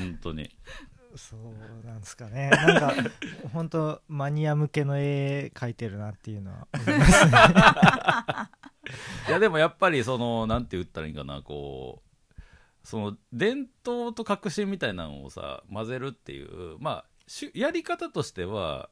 [0.12, 0.50] 本当に。
[1.16, 1.40] そう
[1.86, 2.50] なんですかね。
[2.50, 3.10] なんか
[3.52, 7.32] 本当マニア向けの絵描いてるなっていうのは思いますね。
[9.28, 12.06] いやでもやっぱりそのなんて言ったらいいんかなこう
[12.84, 17.04] その伝統と革新みたいなのをさ混ぜるっていうまあ
[17.54, 18.90] やり方としては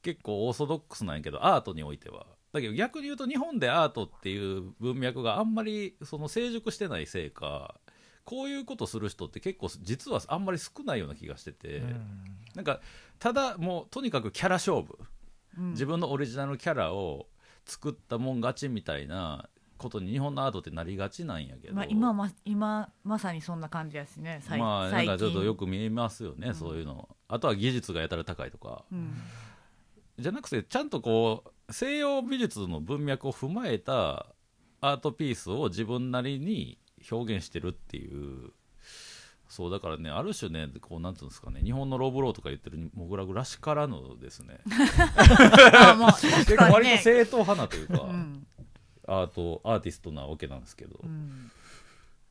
[0.00, 7.74] 結構オーソドックスなんやけどアートにおいてはだけど逆に言うと日本でアートっていう文脈があんまりその成熟してないせいか
[8.28, 12.00] こういうことする人って結構実はあんまり少ないような気がしてて、うん。
[12.54, 12.80] なんか
[13.18, 14.98] ただもうとにかくキャラ勝負。
[15.58, 15.70] うん。
[15.70, 17.26] 自分のオリジナルキャラを
[17.64, 24.42] 作ったもん勝ちみたいなことに日本のアートってなりがちなんやけど、まあ、今ま今まさにそんな感じやしね。
[24.42, 27.08] 最まあなんかちょっとよく見えますよね、うんそういうの。
[27.28, 28.84] あとは技術がやたら高いとか。
[28.92, 29.14] うん。
[30.18, 34.26] じゃなくてちゃんとこう西洋美術の文脈を踏まえた
[34.80, 36.78] アートピースを自分なりに
[37.10, 38.52] 表現してるっていう
[39.48, 44.58] そうだからねある種ねこうなんていうんですかね日本のローブローとか言ってるモグラグらしからぬですね。
[44.68, 48.46] 結構割と正統派なというか、うん。
[49.06, 51.50] アートアーティストなわけなんですけど、うん。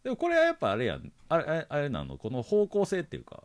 [0.04, 1.12] でもこれはやっぱあれやん。
[1.28, 2.18] あれあれなの？
[2.18, 3.44] この方向性っていうか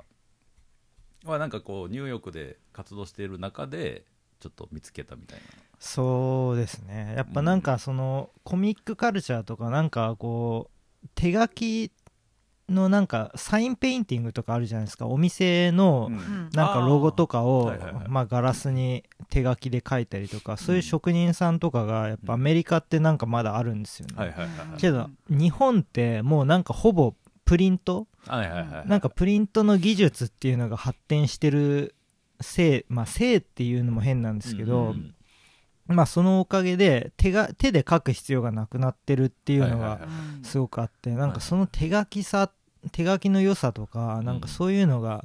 [1.24, 4.04] はなんかこうニューヨークで活動している中で
[4.40, 5.40] ちょっと見つけたみたい
[5.84, 7.12] そうですね。
[7.16, 10.70] やっぱなんかそのコミックカルチャーとかなんかこ
[11.04, 11.90] う手書き
[12.68, 15.08] のなんかサインペインティングとかあるじゃないですか。
[15.08, 16.08] お店の
[16.54, 16.72] な、うん。
[16.74, 17.72] かロゴとかを
[18.06, 24.34] まあガラスに手書きで書いたりとかそういう職人さんとかがやっぱアメリカってなんかまだあるんですよね、
[24.78, 27.12] けど日本ってもうなんかほぼ
[27.44, 28.06] プリント
[28.86, 31.96] なんかプリントの技術っていうのが発展してる
[32.40, 35.16] せいまあせいっていうのも変なんですけど、うん
[35.92, 40.00] まあそのおかげで手が手で書く必要がなくなってるっていうのが
[40.42, 42.50] すごくあってなんかその手書きさ
[42.90, 45.24] 手書きの良さとかなんかそういうのが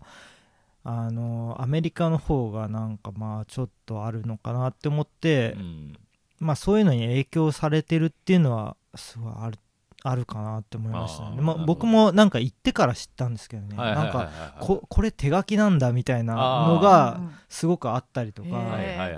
[0.83, 5.97] あのアメリカの方がなんかまあちょっとあるのかなって思ってうん。
[6.39, 9.57] まあそういうのに影響されてるっていうのはすごいある
[10.03, 11.41] あるかなって思いましたね。
[11.41, 13.75] まあ僕もなんか行ってから知ったんですけどね。
[13.75, 14.29] はいはいなんか
[14.59, 16.35] ここれ手書きなんだみたいな
[16.67, 18.49] のうがんすごくあったりとか、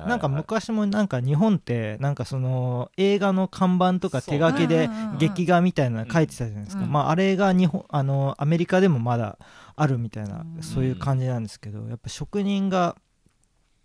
[0.07, 4.89] なんか昔もなんか日本ってなんかその映画の看板とか手書きで
[5.19, 9.37] 劇画みたいなの書いてたじゃないですか、うんまああれが日本あのアメリカでもまだ
[9.75, 10.63] あるみたいなうん。
[10.63, 12.95] そういう感じなんですけどやっぱ職人が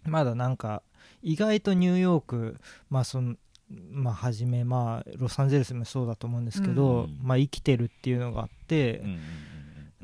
[0.05, 0.83] まだなんか
[1.23, 3.35] 意外とニューヨークまあその
[3.69, 9.19] まあ初めまあロサンゼルスもそうだと思うんですけど、うんまあ生きてるっていうのがあって、うん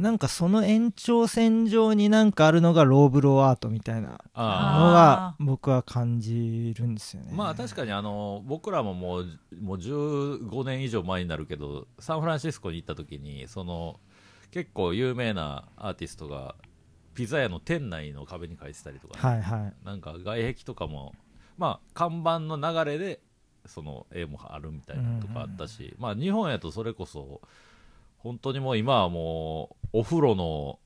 [0.00, 7.32] なんかその延長線上になんかあるのがローブローアートみたいなあのがあ僕は感じるんですよね。
[7.32, 9.26] ーまあ確かにあの僕らももう
[9.60, 14.00] もう15年以上前になるけどサンフランシスコに行った時にその
[14.50, 16.54] 結構有名なアーティストが
[17.12, 19.74] ピザ屋の店内の壁に描いてたりとかね、はいはい。
[19.84, 21.12] なんか外壁とかも
[21.58, 23.20] まあ看板の流れで
[23.66, 27.40] その絵もあるみたいなのとかあったし、まあ日本やとそれこそ
[28.18, 30.78] 本当にもう今はもうお風呂の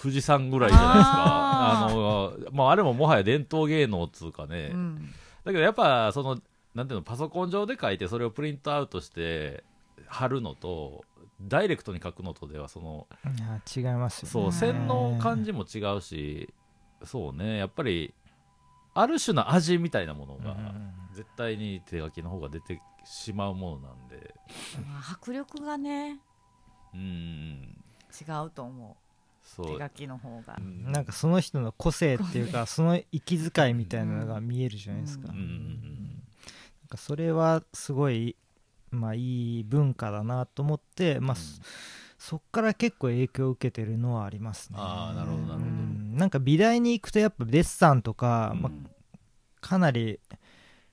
[0.00, 1.12] 富士山ぐらいじゃないですか。
[1.16, 5.14] ああの、まあ、あれももはや伝統芸能っつうかね、うん。
[5.44, 6.38] だけどやっぱその
[6.74, 9.64] なんていうのパソコン上で書いてそれをプリントアウトして
[10.06, 11.04] 貼るのと
[11.40, 14.30] ダイレクトに書くのとではそのいや違いますよね。
[14.30, 16.52] そう線の感じも違うし
[17.04, 17.56] そうね。
[17.56, 18.14] やっぱり
[18.94, 20.45] ある種の味みたいなものがうん
[21.16, 24.34] 絶対に手書きの方が出てしまうものなんで。
[24.86, 26.18] まあ迫力がね
[26.94, 28.96] うん違うと思
[29.42, 29.74] そう。
[29.74, 30.56] う手書きの方が。
[30.58, 30.92] うん。
[30.92, 35.28] なんかその人の個性っていうかその息遣いみたいなのが見えるじゃないですか。
[35.30, 35.36] うん。
[35.36, 36.22] うんうん
[36.82, 38.36] なんかそれはすごい
[38.90, 41.60] まあいい文化だなと思って、まあそ
[42.18, 44.78] そっから結構影響を受けてるのはありますね。
[44.78, 45.66] ああなるほどなるほど。
[45.66, 46.16] うん。
[46.16, 48.62] なんか美大に行くとやっぱデッサンとか、うん。
[48.62, 48.72] まあ、
[49.60, 50.20] かなり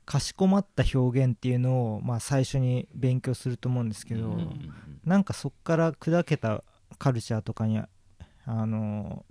[0.05, 4.73] かしこまった表現っていうのを、まあ、最初に勉強すると思うんですけど、うんうんうん。
[5.05, 6.63] なんかそこから砕けた
[6.97, 9.25] カルチャーとかにあの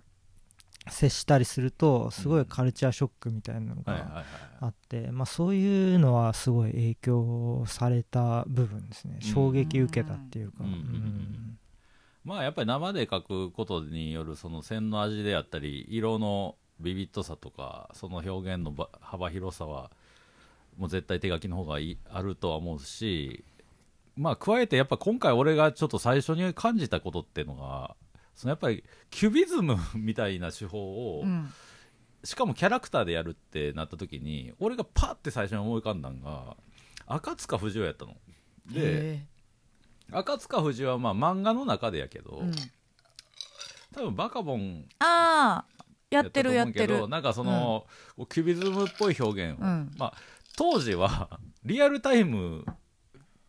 [0.89, 4.25] 接したりするとすごいカルチャーショックみたいなのが
[4.61, 9.19] あって、まあ、そういうのはすごい影響された部分ですね。
[9.23, 9.29] うん。
[9.29, 11.59] 衝撃受けたっていうか、うんうんうん。
[12.25, 19.91] まあやっぱり生で描くことによるその線の味であったり色のビビッドさとかその表現のば幅広さは
[20.77, 23.45] もう絶対手書きの方がいいあるとは思うし
[24.17, 27.95] まあ加えてやっぱ今回俺がちょっと最初に感じたことっていうのが
[28.35, 31.51] そのやっぱりキュビズムみたいな手法を、うん
[32.25, 36.57] しかもキャラクターでやるってなった時に俺がパッて最初に思い浮かんだのが
[37.07, 38.13] 赤塚不二夫やったの。
[38.71, 39.27] でへ
[40.13, 42.53] 赤塚不二夫はまあ漫画の中でやけど、えうん。
[43.93, 47.09] 多分バカボンああややってるやってる。
[47.09, 49.91] なんかその、こうキュビズムっぽい表現を、うん。
[49.97, 50.15] まあ、
[50.57, 52.65] 当時は リアルタイム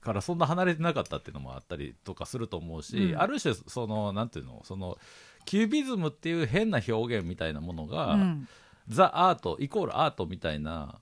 [0.02, 3.20] からそんな離れてなかったっていうのもあったりとかすると思うし、うん。
[3.20, 4.98] ある種そのなんていうのその
[5.46, 8.48] キュビズムっていう変な表現みたいなものが、うん。
[8.88, 11.00] ザ・アートイコールアートみたいな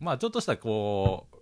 [0.00, 1.36] まあちょっとしたこう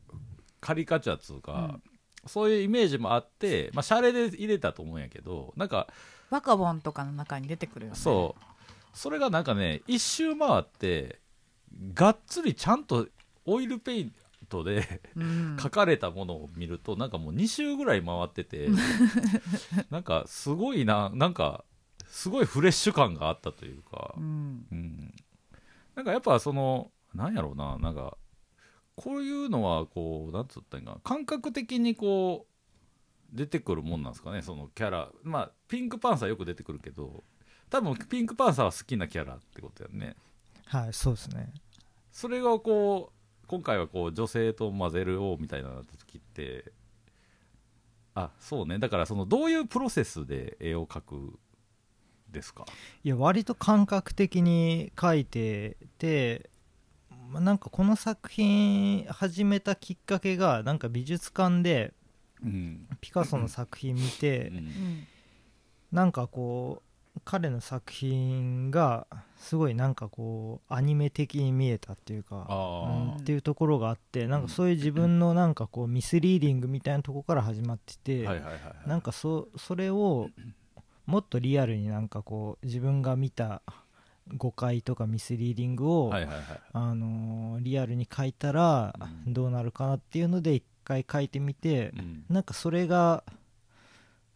[0.60, 1.80] カリカチュアっつうか、
[2.26, 5.88] そういうイメージもあって、まあ、シャレで入れたと思うんやけどなんか
[6.28, 7.96] バカボンとかの中に出てくるよね。
[7.96, 8.42] そう。
[8.92, 11.20] それがなんかね一周回って
[11.94, 13.06] がっつりちゃんと
[13.44, 14.12] オイルペイン
[14.48, 15.56] トでうん。
[15.60, 18.68] 書かれたものを見るとなんかもう2周ぐらい回ってて
[19.90, 21.64] なんかすごいななんか
[22.08, 24.66] すごいフレッシュ感があったというかう、ん。
[24.70, 25.14] うん、
[25.94, 28.16] なんかやっぱそのなんやろうななんか
[28.96, 32.46] こういうのはこうなんつったんやかな感覚的にこ
[33.32, 35.10] う出てくるもんなんですかねそのキャラ。
[35.22, 37.22] まあピンクパンサーよく出てくるけど
[37.68, 40.16] 多分ピンクパンサーは好きなキャラってことやね。
[40.66, 41.52] はいそうですね。
[42.10, 43.19] それがこう
[43.50, 46.70] 今回はこう女性と混ぜるようみたいななった時って
[48.14, 48.78] あそうね。
[48.78, 51.38] だからそのどういうプロセスで絵を描く
[52.30, 52.64] ですか？
[53.02, 56.48] いや割と感覚的に書いてて、
[57.32, 61.92] まあなんかこの作品始めたきっかけがなんか美術館で
[62.44, 64.56] うん、ピカソの作品見うて、ん。
[64.58, 65.06] うん。
[65.90, 66.89] なんかこう
[67.24, 78.26] 彼の作品がすごいなんかこうアニメ的に見えたっていうか、あうんーっていうところがあってなんかそういう自分のなんかこうミスリーディングみたいなところから始まってて、
[78.86, 80.28] なんかそそれを
[81.06, 83.62] もっとリアルになんかこう自分が見た
[84.36, 86.12] 誤解とかミスリーディングを、
[86.72, 88.94] あのーリアルに書いたら
[89.26, 89.32] うん。
[89.32, 92.24] どうなるかなっていうので一回書いてみて、うん。
[92.28, 93.24] なんかそれが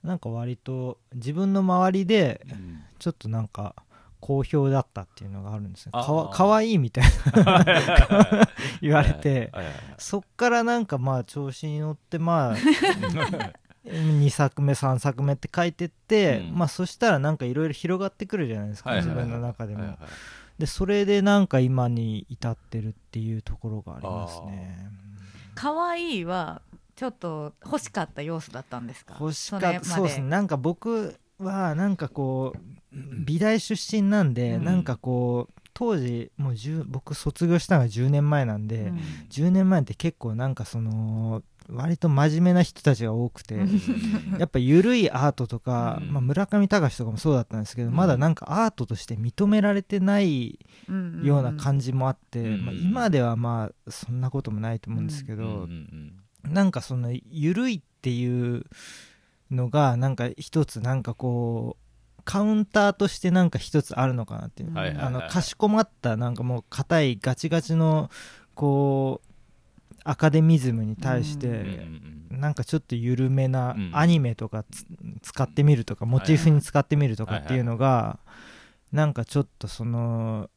[0.05, 2.81] なんか割と自分の周りでうん。
[2.99, 3.75] ちょっとなんか
[4.21, 5.93] 好評だったっていうのがあるんですね。
[5.93, 7.05] かわかわいいみたい
[7.45, 7.65] な
[8.81, 9.53] 言われて
[9.99, 12.57] そっからなんかまあ調子に乗ってまあ
[13.85, 16.59] 2作目3作目って書いてって、うん。
[16.59, 19.17] まあそしたらなんかいろいろ広がってくるじゃないですか、はいはいはい。
[19.17, 19.99] 自分の中でも、はいはい
[20.59, 24.89] でそれでなんか今に至ってるっていうところがありますね。
[25.57, 26.63] 可愛いは
[26.97, 29.17] ちょっと欲しかった要素だったんですか？
[29.21, 29.85] 欲しかった。
[29.85, 30.29] そうですね。
[30.29, 32.59] なんか僕はなんかこう
[33.25, 34.65] 美大出身なんで、うん。
[34.65, 38.99] なんかこう当時もう10僕卒業したのが10年前なんで、うん。
[39.31, 43.81] 10年前って結構なんかその割と真面目な人たちが多くてうん。
[44.39, 46.13] やっぱ緩いアートとか、うん。
[46.13, 47.97] まあ、村上隆とかもそうだったんですけど、うん。
[47.97, 56.13] まだなんかアートとして認められてないうんような感じもあって、うんまあ、今ではまあそんなこともないと思うんですけど、うんうん
[56.45, 58.65] なんかその緩いっていう
[59.51, 68.11] のがなんか一つなんかこうカウンターとしてなんか一つあるのかなっていう、はいはいはいあのかしこまったなんかもう硬いガチガチの
[68.55, 69.31] こう
[70.05, 71.87] アカデミズムに対して、
[72.29, 74.85] なんかちょっと緩めなうんアニメとかつ
[75.23, 78.19] 使ってみるとかモチーフに使ってみるとかっていうのが
[78.93, 80.51] なんかちょっとその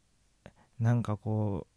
[0.79, 1.65] なんかこ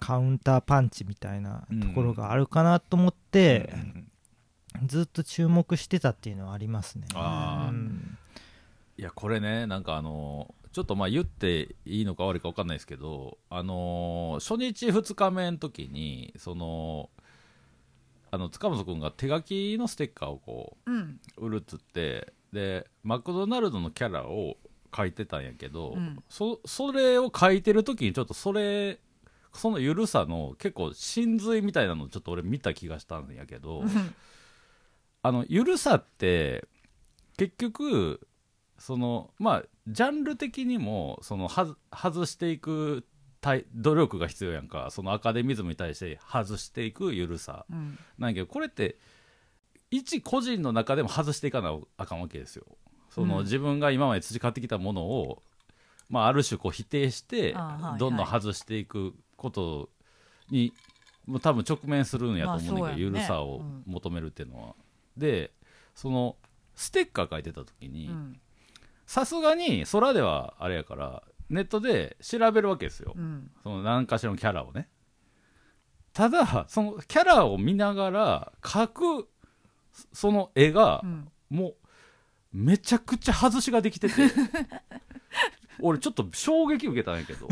[0.00, 4.10] カウンターパンチみたいなところがあるかなと思ってうん
[4.86, 7.06] ずっと注目してたっていうのはありますね。
[7.14, 7.18] う
[7.72, 8.16] ん。
[8.96, 17.10] いやこれねなんかあのちょっとまあ言っていいのか悪いか分かんないですけどあの初日2日目の時にその
[18.30, 21.20] あの塚本君が手書きのステッカーをこうん。
[21.38, 24.56] う売るっつってでマクドナルドのキャラを
[24.96, 26.22] 書いてたんやけど、うん。
[26.28, 29.00] そそれを書いてる時にちょっとそれ
[29.52, 33.82] その緩さの結構真髄みたいなのをちょっと俺見た気がしたんやけど、
[35.22, 36.66] あの緩さって
[37.36, 38.26] 結局
[38.78, 43.04] そのまあジャンル的にもそのはず外していく
[43.40, 44.88] 対努力が必要やんか。
[44.90, 47.64] そのアカデミズムに対して外していく緩さ。
[47.70, 47.98] うん。
[48.18, 48.98] なんやけどこれって
[49.90, 52.66] 一個人の中でも外していかなあかんわけですよ。
[53.08, 53.44] その、うん。
[53.44, 55.42] 自分が今まで培ってきたものを、
[56.08, 57.54] まあ、ある種こう否定して
[57.98, 59.88] どんどん外していくこと
[60.50, 60.72] に
[61.26, 63.00] もう多分直面するんやと思うんだけど、まあね。
[63.00, 64.74] 緩さを求めるっていうのは。
[65.16, 65.52] で
[65.94, 66.36] その
[66.74, 68.40] ステッカー書いてた時うにん。
[69.06, 73.50] さすがに空ではあれやからネットで調べるわけですよ、うん。
[73.62, 74.88] その何かしらのキャラをね。
[76.12, 78.88] ただそのキャラを見ながら描
[79.22, 79.28] く
[80.12, 81.28] その絵がうん。
[81.48, 81.74] もう
[82.52, 84.14] めちゃくちゃ外しができてて。
[85.82, 87.48] 俺ちょっと衝撃受けたんやけど。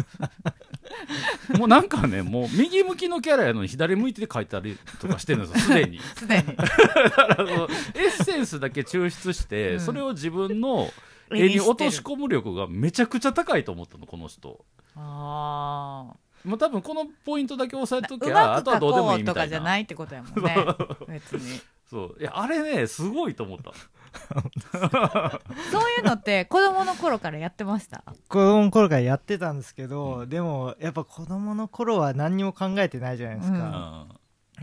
[1.58, 5.74] もうなんかねもう右向きのキャラやのに左向いて描いたりとかしてるんですよ。
[5.74, 6.00] すでに。
[6.00, 6.56] すでに。
[6.56, 6.66] だ
[7.10, 9.80] からそのエッセンスだけ抽出して、うん。
[9.80, 10.90] それを自分の
[11.30, 14.64] 絵に落とし込込む力がめちゃくちゃ高いと思ったのこの人。
[14.96, 16.12] あ
[16.44, 19.48] もう多分このポイントだけ押さえときゃまく書あとはどうでもいういみたいな。
[19.48, 20.56] じゃないってことやもんね。
[21.08, 21.60] 別に。
[21.88, 22.16] そう。
[22.20, 23.72] いやあれねすごいと思った
[24.72, 28.02] そういうのって子供の頃からやってました？
[28.28, 34.06] 子供の頃からやってたんですけど、でもやっぱ子供の頃は何にも考えてないじゃないですうか、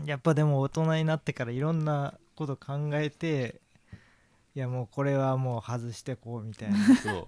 [0.02, 0.06] ん。
[0.06, 3.60] やっぱでも大人になってからいろんなこと考えて
[4.54, 6.78] いやもうこれはもう外してこうみたいな。
[6.96, 7.26] そう。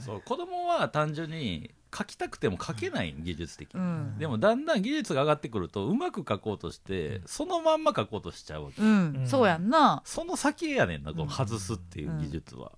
[0.00, 0.20] そう。
[0.22, 4.18] 子供は単純に描きたくても描けない技術的に、うん。
[4.18, 10.02] でもだんだん技術が上がってくるとうまく描こうとしてそのまんま描こうとしちゃうわけ、うん、うんそうやんな。
[10.04, 12.72] その先やねんなこの外すっていう技術は、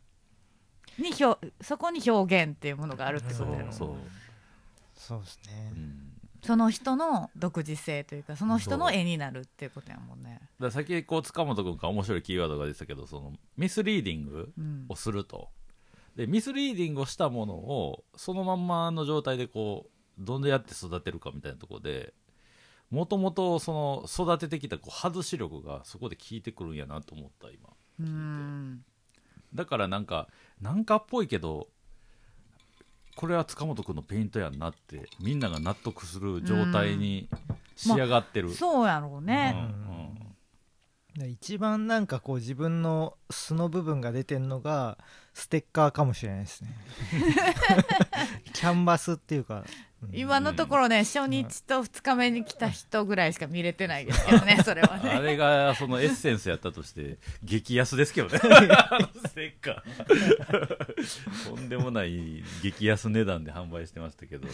[0.98, 3.72] に表そこに表現っていうものがあるってことやろ。
[3.72, 3.88] そう、
[4.94, 5.20] そう。
[5.20, 5.72] ですね。
[5.72, 6.12] うん。
[6.42, 10.34] その人の独自性というかその人の絵になるっていうことやもんね。
[10.34, 14.86] だから先こう塚本君から面白いキーワードが出てたけどそのミスリーディングうん。
[14.88, 15.48] をすると
[16.16, 22.12] でミスリーディングをしたものをそのまんまの状態でこうどんでやって育てるかみたいなところで
[22.90, 27.68] もともとその育ててきたこう外し力がそこで効いてくるんやなと思った今。
[28.00, 28.84] うん。
[29.54, 30.28] だからなんか
[30.60, 31.68] なんかっぽいけど
[33.16, 37.28] これは塚本君のペイントやんなってみんなが納得する状態に
[37.76, 39.26] 仕上がってる、そうやろううん。
[39.26, 39.54] ね、
[41.16, 44.98] で一番なんかこう自分の素の部分が出てるのが
[45.32, 46.70] ステッカーかもしれないですね。
[48.52, 49.64] キャンバスっていうか、
[50.02, 50.10] うん。
[50.12, 58.38] 今のところね初日と2日目に来た人ぐらいしか見れてないですけどね それはあねれがそのエッセンスやったとして激安ですけどね。
[58.42, 61.48] あのステッカー。
[61.48, 64.48] とんでもない激安値段で販売してましたけど。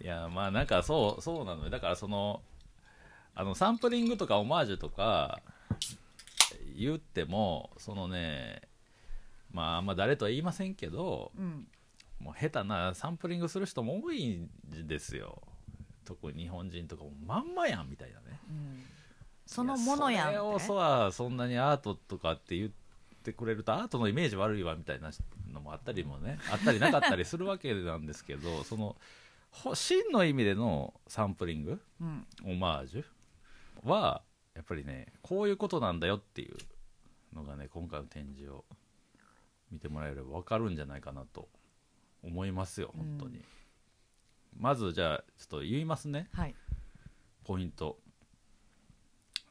[0.00, 1.70] いやまあなんかそうそうなのよ。
[1.70, 2.42] だからその
[3.34, 5.40] あのサンプリングとかオマージュとか
[6.74, 8.62] 言ってもそのね
[9.52, 11.66] まああんま誰とは言いませんけどうん。
[12.20, 14.48] もう下手なサンプリングする人も多いん
[14.86, 15.42] ですよ。
[16.06, 18.40] 特に日本人とかもまんまやんみたいなね。
[18.48, 18.82] うん。
[19.46, 22.70] そのものやんいそれをそはそんなにアートとかって言っ
[23.22, 25.10] てくれるとアートのイメージ悪いわみたいな
[25.52, 28.96] のもあったりもねあったりなかったりするわけなんですけどその
[29.50, 32.26] ほ真の意味でのサンプリングうん。
[32.46, 34.22] オマージュは
[34.54, 36.56] やっぱりねこういうことなんだよっていう
[37.34, 38.64] のがね今回の展示を
[39.70, 41.48] 見てもらえれば分かるんじゃないかなと
[42.22, 43.42] 思いますよ本当に、
[44.56, 46.28] まずじゃあちょっと言いますね。
[46.32, 46.54] はい。
[47.44, 47.98] ポイント。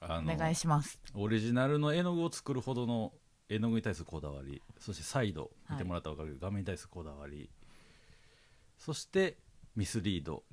[0.01, 0.99] あお願いします。
[1.13, 3.13] オリジナルの絵の具を作るほどの
[3.47, 7.49] 絵の具に対するこだわりそして再度見てもらったら分かるけど、画面に対するこだわり
[8.79, 9.37] そして
[9.75, 10.43] ミスリード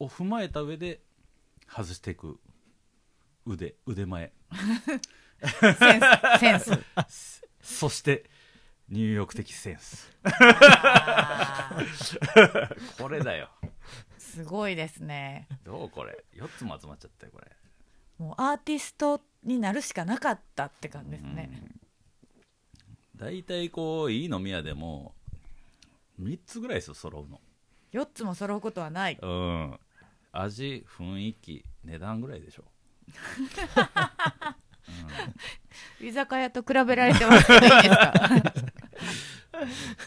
[0.00, 1.00] を踏まえた上で
[1.68, 2.38] 外していく
[3.48, 4.32] 腕腕前。
[5.40, 5.80] センス
[6.38, 6.60] セン
[7.08, 7.42] ス。
[7.62, 8.28] そして
[8.88, 10.10] ニューヨーク的センス。
[12.98, 13.48] これだよ。
[14.18, 15.48] すごいですね。
[15.64, 17.50] どうこれ？4つも集まっちゃったよこれ。
[18.18, 21.50] もうアーティストになるしかなかったって感じですね、
[23.16, 25.14] 大体こういい飲み屋でも
[26.20, 27.40] 3つぐらいですよ揃うの。
[27.92, 29.18] 4つも揃うことはない。
[29.20, 29.78] うん。
[30.32, 32.64] 味雰囲気値段ぐらいでしょ
[36.00, 38.12] 居酒屋と比べられてますけどいいですか
[39.52, 39.62] 本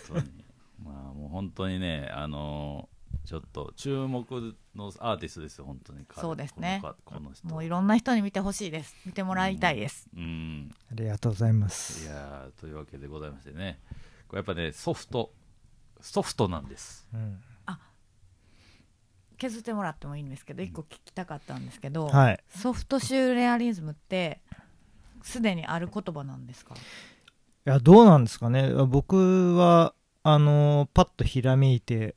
[0.08, 0.46] 当に。
[0.84, 4.30] まあもう本当にねあのーちょっと注目
[4.76, 6.22] のアーティストですよ本当に彼。
[6.22, 6.80] そうですね。
[6.82, 7.48] このこの人。
[7.48, 8.96] もういろんな人に見てほしいです。
[9.06, 10.72] 見てもらいたいです、うん。
[10.92, 13.80] ありがとうございまいすやーというわけでございましてね。
[14.28, 15.32] これやっぱねソフト。
[16.02, 17.08] ソフトなんです。
[17.14, 17.42] うん
[19.42, 22.40] 削ってもらってもいいんですけど1個聞きたかったんですけど、はい。
[22.56, 24.40] ソフトシューレアリズムって
[25.24, 26.76] すでにある言葉なんですか？
[26.76, 26.78] い
[27.66, 28.72] やどうなんですかね。
[28.88, 32.14] 僕はあのパッとひらめいて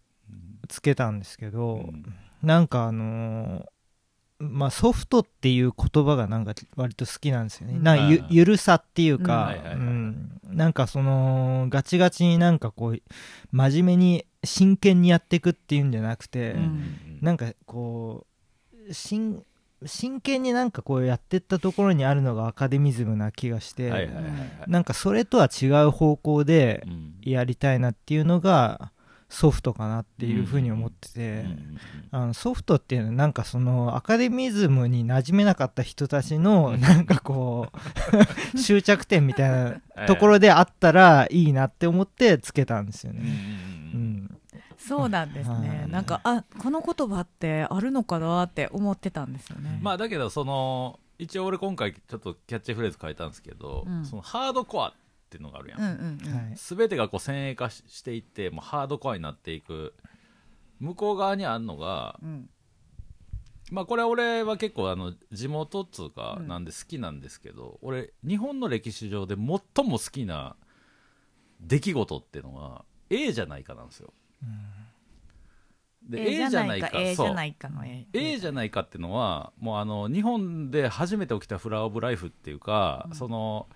[0.68, 2.04] つけたんですけど、うん。
[2.42, 3.64] なんかあの
[4.38, 7.82] まあソフトっていう言葉がなんか割と好きなんですよね、うん。
[7.82, 9.22] なゆはいゆるさっていううん。
[9.22, 10.40] かうん。
[10.44, 13.02] なんかそのガチガチになんかこう
[13.50, 18.26] 真面目に真剣にやっていくっていうんじゃなくて、うんなんかこ
[18.88, 19.42] う真
[19.86, 24.14] 真剣になんかこうやってったところにあるのがアカデミズムな気がして、はいはい
[24.66, 27.14] なんかそれとは違う方向でうん。
[27.22, 28.92] やりたいなっていうのが
[29.30, 31.44] ソフトかなっていうふうに思ってて、
[32.10, 36.80] あのソフトっていうのはなんかそのアカデミズムに馴染めなかった人たちうのん。
[36.80, 37.68] なんかこ
[38.54, 39.50] う 終着点みたい
[39.96, 43.22] なところであったらいいなって思ってつけたんですよね。
[43.94, 44.33] ううんん、
[44.86, 45.90] そうなんですね、はい。
[45.90, 54.04] なんかあこの言葉ってあるのかなって思ってたんですよね、まあだけどその一応俺今回ちょっとキャッチフレーズ変えたんですけど、うん。
[54.04, 54.92] そのハードコアっ
[55.30, 59.94] ていうのがあるやん、うんうん全てがこう先鋭化ししていってもうハードコアになっていく。
[60.80, 62.50] 向こう側にあるのがうん。
[63.70, 66.48] まあこれは俺は結構あの地元っつうかうん。
[66.48, 70.56] なんで好きなんですけど、俺日本の歴史上で最も好きな
[71.60, 74.12] 出来事っていうのは A じゃないかなんですよ
[76.02, 76.90] で A じゃないか。
[76.92, 83.14] A じゃないかの A, A じゃないかっていうのはもうあの日本で初めて起きたフラワー・オブ・ライフっていうか、うん。
[83.14, 83.68] その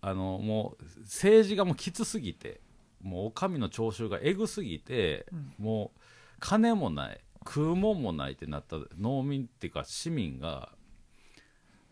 [0.00, 2.60] あのもう政治がもうきつすぎて
[3.02, 5.54] もうお上の徴収がえぐすぎて、うん。
[5.58, 6.00] もう
[6.40, 10.70] 金もない食うもんもないってなった農民っていうか市民が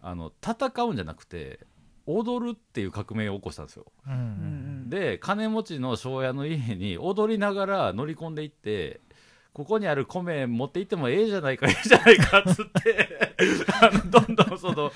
[0.02, 1.60] あの戦うんじゃなくて
[2.06, 3.86] 踊るっていう革命を起こしたんですよ。
[4.06, 9.00] うんうんうんで金持ちの庄屋の家に踊りながら乗り込んでいって
[9.52, 13.34] ここにある米持って行ってもええじゃないかええじゃないかっつって
[13.82, 14.92] あのどんどんその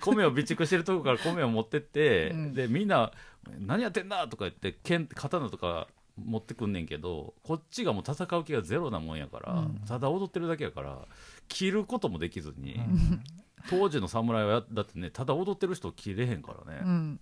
[0.00, 3.10] 米を備蓄してるとこから米を持ってって、うんでみんな
[3.58, 11.00] 「何やってんだ!」とか言って剣刀とか持ってくんねんけどこっちがもう戦う気がゼロなもんやから、うんただ踊ってるだけやから
[11.48, 13.24] 切ることもできずに、うん
[13.70, 17.20] 当時の侍はだってねただ踊ってる人を切れへんからね、っうん、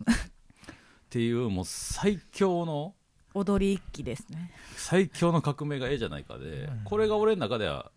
[1.10, 2.94] ていうもう最強の
[3.34, 4.50] 踊り一揆ですね。
[4.76, 6.80] 最強の革命がええじゃないかで、うん。
[6.84, 7.92] これが俺の中では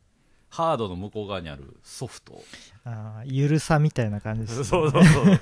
[0.50, 2.44] ハードの向こう側にあるソフト、
[2.86, 5.40] あーゆるさみたいな感じです、ね、 そうそうそう。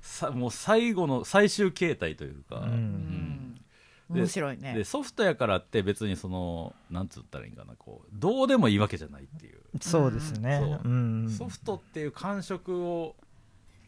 [0.00, 2.70] さもう最後の最終形態というか、うん。
[2.72, 3.54] うん。
[3.54, 3.60] で
[4.08, 4.74] 面白いね。
[4.74, 10.60] でソフトやからって別にそのなんつったらいいんかなこうどうでもいいわけじゃないっていう、そうですね。
[10.62, 10.80] そう。
[10.84, 11.30] うん。
[11.30, 13.14] ソフトっていう感触を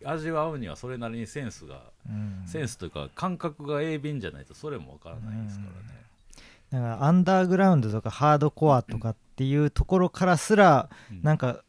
[0.04, 2.42] 味わうにはそれなりにセンスが、うん。
[2.46, 5.76] センスというか感覚が鋭敏じゃないとそれもわからないですからね、
[6.70, 11.22] だからアンダーグラウンドとかハードコアとかっていうところからすらうん。
[11.22, 11.62] なんか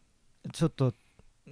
[0.52, 0.93] ちょっと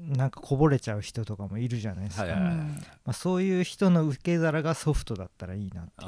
[0.07, 2.51] なんかこぼれちゃう人とかもいるじゃないですか、はいはいはい。
[2.51, 2.75] うんま
[3.05, 6.03] あ、そういう人の受け皿がソフトだったらいいなって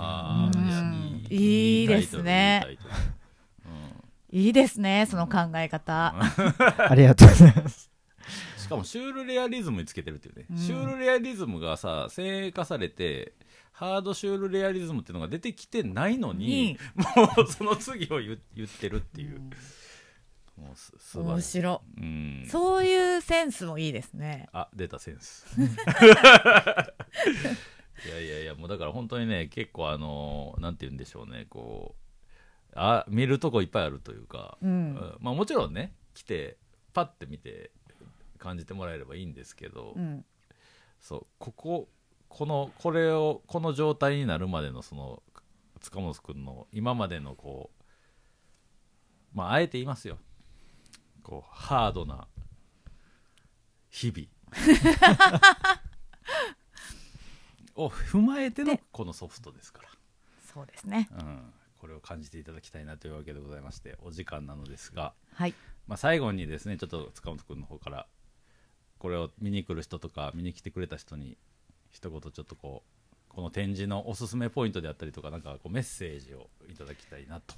[1.34, 2.78] いいやいいですね。
[4.34, 7.92] いいですねその考え方、ありがとうございます。
[8.58, 10.58] しかもシュールレアリズムにつけてるっていうね、うん。
[10.58, 13.34] シュールレアリズムがさ先鋭化されて
[13.74, 19.42] ハードシュールレアリズムっていうのが出てきてないのににもうその次を言言ってるっていう、
[20.58, 21.82] もうす素晴面らしい、白。
[21.98, 24.48] うん、そういうセンスもいいですね。
[24.54, 25.46] あ出たセンス。
[28.06, 32.02] いやいやいやもうだから本当にね結構あのなんて言うんでしょうねこう
[32.76, 34.70] あ見るとこいっぱいあるというか、うん。
[34.70, 35.18] うん。
[35.20, 36.58] まあ、もちろんね来て
[36.94, 37.72] パッて見て
[38.38, 40.26] 感じてもらえればいいんですけど、うん。
[41.00, 41.90] そうここ
[42.30, 45.22] このこれをこの状態になるまでのその
[45.82, 50.18] 塚本君の今までのこうまああえて言いますよ
[51.24, 52.28] こうハードな
[53.90, 54.28] 日々。
[57.76, 59.82] を踏まえてのでこのソフトですか
[60.54, 61.08] そうですね。
[61.12, 65.54] ら、うん、これを感じていただきたいなというわけでございましてお時間なのですが、はい。
[65.88, 68.08] まあ、最後にですねちょっと塚本君の方から
[69.00, 71.38] これを見に来る人とか見に来てくれた人に
[71.90, 77.56] 一言ちょっとこうこの展示のおすすめポイントであったりとかなんかこうメッセージをいただきたいなと。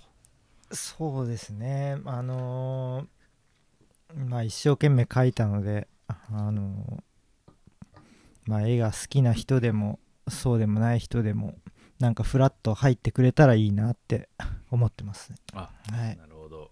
[0.72, 1.97] そうですね。
[2.05, 3.22] あのー
[4.16, 7.03] まあ一生懸命描いたのであのー
[8.45, 11.55] まあ絵が好きな人でもそうでもない人でも
[11.99, 14.28] なんかフラッと入ってくれたらいいなって
[14.70, 15.38] 思ってますね。
[15.53, 16.18] あはい。
[16.18, 16.70] なるほど。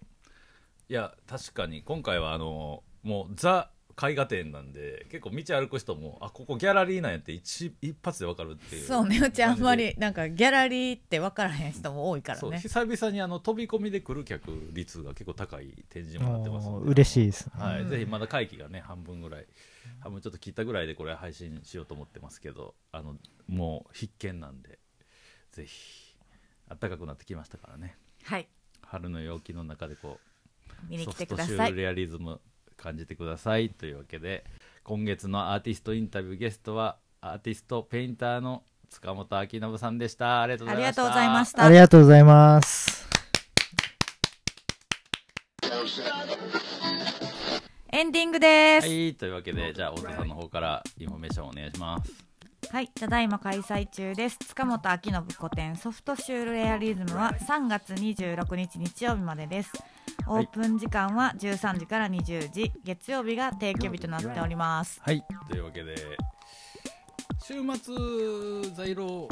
[0.88, 3.70] いや確かに今回はあのもうザ
[4.00, 16.90] 絵画展なんで結構道歩く人もあここギャラリーなんやって一一発でわかるっていうそうねうちあんまりなんかギャラリーって分からへん人も多いからそうね久々にあの飛び込みで来る客率が結構高い展示もなってますので。
[16.90, 17.52] 嬉しいですね。
[17.54, 19.46] はい、うんぜひまだ会期がね半分ぐらい
[20.00, 23.16] 半分ちょっと切ったぐらいでこれ配信しようと思ってますけどあの
[23.48, 24.78] もう必見なんで
[25.50, 26.16] ぜひ
[26.68, 27.96] 暖かくなってきましたからね。
[28.24, 28.48] はい。
[28.82, 30.18] 春の陽気の中でこ
[30.86, 31.56] う見に来てソフトください。
[31.56, 32.40] シュールレアリズム
[32.82, 33.70] 感じてください。
[33.70, 34.44] というわけで
[34.82, 40.42] 今月のアーティストインタビューゲストはアーティストペインターの塚本明信さんでした。
[40.42, 41.64] ありがとうございました。
[41.64, 43.08] ありがとうございます。
[47.94, 52.31] エンディングです、はいというわけでじゃあ太田さんの方からインフォメーションお願いします
[52.70, 54.38] はい、ただいま開催中です。
[54.38, 59.72] 塚本明信個展ソフトシュールレアリズムは3月26日日曜日までです。
[60.26, 65.00] オープン時間は13時から20時、月曜日が定休日となっております。
[65.02, 65.94] はいというわけで
[67.42, 69.28] 週末在廊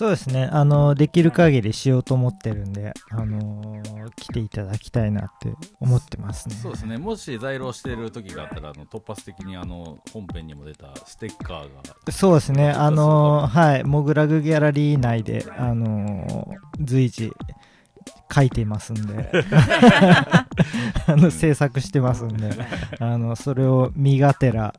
[0.00, 0.48] そうですね。
[0.50, 6.54] あのできる限りしようと思ってるんであのー来ていただきたいなって思ってますね。
[6.54, 6.96] そうですね。
[6.96, 11.74] もし在廊してる時があったらあの突発的にあの本編にも出たステッカー
[12.06, 12.12] が。
[12.12, 17.30] そうですね、あのーはい、モグラグギャラリー内で、あのー随時
[18.34, 19.30] 書いていますんで、
[21.08, 22.50] あの制作してますんで、
[23.00, 24.74] あのそれを身がてら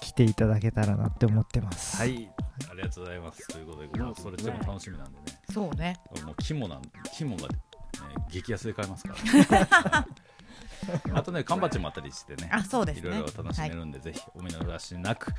[0.00, 1.96] 来ていただけたらなって思ってます。
[1.98, 2.30] はい。
[2.70, 3.48] ありがとうございます。
[3.48, 5.38] ということでもうそれでも楽しみなんでね。
[5.52, 5.96] そうね。
[6.24, 6.82] もう肝なん
[7.12, 7.48] 肝が、ね、
[8.30, 9.14] 激安で買えますか
[9.90, 10.06] ら、
[11.14, 13.08] あとね缶バッジもあったりしてねあ、そうですね。
[13.08, 15.32] いろいろ楽しめるんで、ぜひお見逃しなく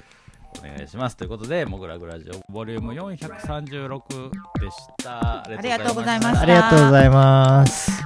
[0.60, 1.18] お願いします。
[1.18, 5.20] ということで「モグラグラジオボリューム436でした。
[5.20, 6.42] あありがとうございました。
[6.42, 8.04] ありがとうございます。